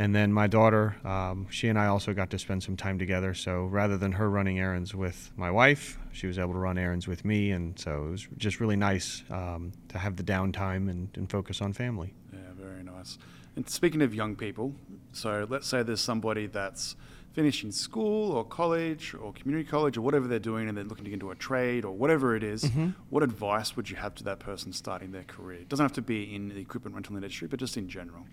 And 0.00 0.14
then 0.14 0.32
my 0.32 0.46
daughter, 0.46 0.96
um, 1.04 1.48
she 1.50 1.68
and 1.68 1.78
I 1.78 1.86
also 1.86 2.14
got 2.14 2.30
to 2.30 2.38
spend 2.38 2.62
some 2.62 2.76
time 2.76 2.98
together. 2.98 3.34
So 3.34 3.64
rather 3.64 3.98
than 3.98 4.12
her 4.12 4.30
running 4.30 4.58
errands 4.58 4.94
with 4.94 5.32
my 5.36 5.50
wife, 5.50 5.98
she 6.12 6.26
was 6.26 6.38
able 6.38 6.52
to 6.52 6.58
run 6.58 6.78
errands 6.78 7.08
with 7.08 7.24
me. 7.24 7.50
And 7.50 7.78
so 7.78 8.06
it 8.06 8.10
was 8.10 8.28
just 8.36 8.60
really 8.60 8.76
nice 8.76 9.24
um, 9.30 9.72
to 9.88 9.98
have 9.98 10.16
the 10.16 10.22
downtime 10.22 10.88
and, 10.88 11.08
and 11.16 11.28
focus 11.28 11.60
on 11.60 11.72
family. 11.72 12.14
Yeah, 12.32 12.38
very 12.56 12.84
nice. 12.84 13.18
And 13.56 13.68
speaking 13.68 14.02
of 14.02 14.14
young 14.14 14.36
people, 14.36 14.72
so 15.12 15.44
let's 15.50 15.66
say 15.66 15.82
there's 15.82 16.00
somebody 16.00 16.46
that's 16.46 16.94
finishing 17.38 17.70
school 17.70 18.32
or 18.32 18.44
college 18.44 19.14
or 19.14 19.32
community 19.32 19.64
college 19.64 19.96
or 19.96 20.00
whatever 20.00 20.26
they're 20.26 20.40
doing 20.40 20.68
and 20.68 20.76
they're 20.76 20.82
looking 20.82 21.04
to 21.04 21.10
get 21.10 21.14
into 21.14 21.30
a 21.30 21.36
trade 21.36 21.84
or 21.84 21.92
whatever 21.92 22.34
it 22.34 22.42
is, 22.42 22.64
mm-hmm. 22.64 22.88
what 23.10 23.22
advice 23.22 23.76
would 23.76 23.88
you 23.88 23.94
have 23.94 24.12
to 24.12 24.24
that 24.24 24.40
person 24.40 24.72
starting 24.72 25.12
their 25.12 25.22
career? 25.22 25.60
It 25.60 25.68
doesn't 25.68 25.84
have 25.84 25.92
to 25.92 26.02
be 26.02 26.34
in 26.34 26.48
the 26.48 26.58
equipment 26.58 26.96
rental 26.96 27.14
industry, 27.14 27.46
but 27.46 27.60
just 27.60 27.76
in 27.76 27.88
general. 27.88 28.26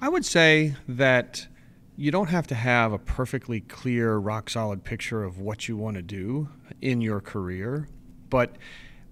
I 0.00 0.08
would 0.08 0.24
say 0.24 0.76
that 0.86 1.48
you 1.96 2.12
don't 2.12 2.28
have 2.28 2.46
to 2.46 2.54
have 2.54 2.92
a 2.92 3.00
perfectly 3.00 3.62
clear, 3.62 4.14
rock 4.14 4.48
solid 4.48 4.84
picture 4.84 5.24
of 5.24 5.40
what 5.40 5.66
you 5.66 5.76
want 5.76 5.96
to 5.96 6.02
do 6.02 6.48
in 6.80 7.00
your 7.00 7.20
career, 7.20 7.88
but 8.30 8.54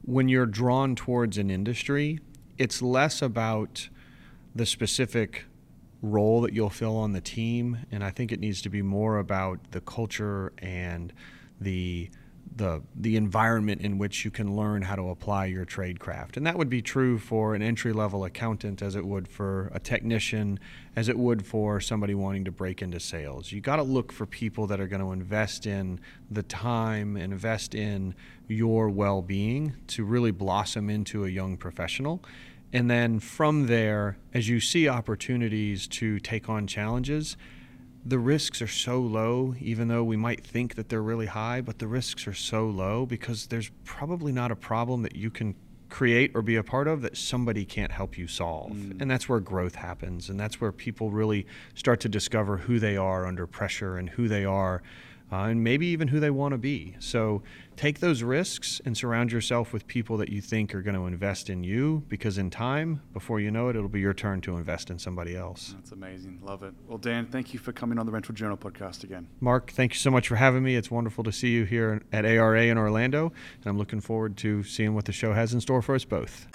when 0.04 0.28
you're 0.28 0.46
drawn 0.46 0.94
towards 0.94 1.38
an 1.38 1.50
industry, 1.50 2.20
it's 2.56 2.80
less 2.80 3.20
about 3.20 3.88
the 4.54 4.64
specific 4.64 5.46
role 6.04 6.42
that 6.42 6.52
you'll 6.52 6.70
fill 6.70 6.96
on 6.96 7.12
the 7.12 7.20
team, 7.20 7.78
and 7.90 8.04
I 8.04 8.10
think 8.10 8.30
it 8.30 8.40
needs 8.40 8.62
to 8.62 8.68
be 8.68 8.82
more 8.82 9.18
about 9.18 9.58
the 9.70 9.80
culture 9.80 10.52
and 10.58 11.12
the 11.60 12.10
the 12.56 12.82
the 12.94 13.16
environment 13.16 13.80
in 13.80 13.98
which 13.98 14.24
you 14.24 14.30
can 14.30 14.54
learn 14.54 14.82
how 14.82 14.94
to 14.94 15.08
apply 15.08 15.46
your 15.46 15.64
trade 15.64 15.98
craft. 15.98 16.36
And 16.36 16.46
that 16.46 16.56
would 16.56 16.68
be 16.68 16.82
true 16.82 17.18
for 17.18 17.54
an 17.54 17.62
entry 17.62 17.92
level 17.92 18.24
accountant 18.24 18.82
as 18.82 18.94
it 18.94 19.04
would 19.04 19.26
for 19.26 19.72
a 19.74 19.80
technician, 19.80 20.60
as 20.94 21.08
it 21.08 21.18
would 21.18 21.44
for 21.44 21.80
somebody 21.80 22.14
wanting 22.14 22.44
to 22.44 22.52
break 22.52 22.82
into 22.82 23.00
sales. 23.00 23.50
You 23.50 23.60
got 23.60 23.76
to 23.76 23.82
look 23.82 24.12
for 24.12 24.26
people 24.26 24.66
that 24.68 24.80
are 24.80 24.86
going 24.86 25.02
to 25.02 25.12
invest 25.12 25.66
in 25.66 25.98
the 26.30 26.42
time, 26.42 27.16
invest 27.16 27.74
in 27.74 28.14
your 28.46 28.88
well-being 28.90 29.74
to 29.88 30.04
really 30.04 30.30
blossom 30.30 30.90
into 30.90 31.24
a 31.24 31.28
young 31.28 31.56
professional. 31.56 32.22
And 32.74 32.90
then 32.90 33.20
from 33.20 33.68
there, 33.68 34.18
as 34.34 34.48
you 34.48 34.58
see 34.58 34.88
opportunities 34.88 35.86
to 35.88 36.18
take 36.18 36.48
on 36.48 36.66
challenges, 36.66 37.36
the 38.04 38.18
risks 38.18 38.60
are 38.60 38.66
so 38.66 39.00
low, 39.00 39.54
even 39.60 39.86
though 39.86 40.02
we 40.02 40.16
might 40.16 40.44
think 40.44 40.74
that 40.74 40.88
they're 40.88 41.00
really 41.00 41.26
high, 41.26 41.60
but 41.60 41.78
the 41.78 41.86
risks 41.86 42.26
are 42.26 42.34
so 42.34 42.66
low 42.66 43.06
because 43.06 43.46
there's 43.46 43.70
probably 43.84 44.32
not 44.32 44.50
a 44.50 44.56
problem 44.56 45.02
that 45.02 45.14
you 45.14 45.30
can 45.30 45.54
create 45.88 46.32
or 46.34 46.42
be 46.42 46.56
a 46.56 46.62
part 46.64 46.88
of 46.88 47.02
that 47.02 47.16
somebody 47.16 47.64
can't 47.64 47.92
help 47.92 48.18
you 48.18 48.26
solve. 48.26 48.72
Mm. 48.72 49.00
And 49.00 49.08
that's 49.08 49.28
where 49.28 49.38
growth 49.38 49.76
happens. 49.76 50.28
And 50.28 50.40
that's 50.40 50.60
where 50.60 50.72
people 50.72 51.12
really 51.12 51.46
start 51.76 52.00
to 52.00 52.08
discover 52.08 52.56
who 52.56 52.80
they 52.80 52.96
are 52.96 53.24
under 53.24 53.46
pressure 53.46 53.96
and 53.96 54.10
who 54.10 54.26
they 54.26 54.44
are. 54.44 54.82
Uh, 55.34 55.48
and 55.48 55.64
maybe 55.64 55.86
even 55.86 56.06
who 56.06 56.20
they 56.20 56.30
want 56.30 56.52
to 56.52 56.58
be. 56.58 56.94
So 57.00 57.42
take 57.74 57.98
those 57.98 58.22
risks 58.22 58.80
and 58.84 58.96
surround 58.96 59.32
yourself 59.32 59.72
with 59.72 59.84
people 59.88 60.16
that 60.18 60.28
you 60.28 60.40
think 60.40 60.72
are 60.76 60.80
going 60.80 60.94
to 60.94 61.06
invest 61.06 61.50
in 61.50 61.64
you 61.64 62.04
because 62.08 62.38
in 62.38 62.50
time, 62.50 63.02
before 63.12 63.40
you 63.40 63.50
know 63.50 63.68
it, 63.68 63.74
it'll 63.74 63.88
be 63.88 63.98
your 63.98 64.14
turn 64.14 64.40
to 64.42 64.56
invest 64.56 64.90
in 64.90 64.98
somebody 65.00 65.36
else. 65.36 65.74
That's 65.76 65.90
amazing. 65.90 66.38
Love 66.40 66.62
it. 66.62 66.72
Well, 66.86 66.98
Dan, 66.98 67.26
thank 67.26 67.52
you 67.52 67.58
for 67.58 67.72
coming 67.72 67.98
on 67.98 68.06
the 68.06 68.12
Rental 68.12 68.32
Journal 68.32 68.56
podcast 68.56 69.02
again. 69.02 69.26
Mark, 69.40 69.72
thank 69.72 69.94
you 69.94 69.98
so 69.98 70.12
much 70.12 70.28
for 70.28 70.36
having 70.36 70.62
me. 70.62 70.76
It's 70.76 70.92
wonderful 70.92 71.24
to 71.24 71.32
see 71.32 71.50
you 71.50 71.64
here 71.64 72.02
at 72.12 72.24
ARA 72.24 72.66
in 72.66 72.78
Orlando, 72.78 73.32
and 73.56 73.66
I'm 73.66 73.76
looking 73.76 74.00
forward 74.00 74.36
to 74.36 74.62
seeing 74.62 74.94
what 74.94 75.06
the 75.06 75.12
show 75.12 75.32
has 75.32 75.52
in 75.52 75.60
store 75.60 75.82
for 75.82 75.96
us 75.96 76.04
both. 76.04 76.46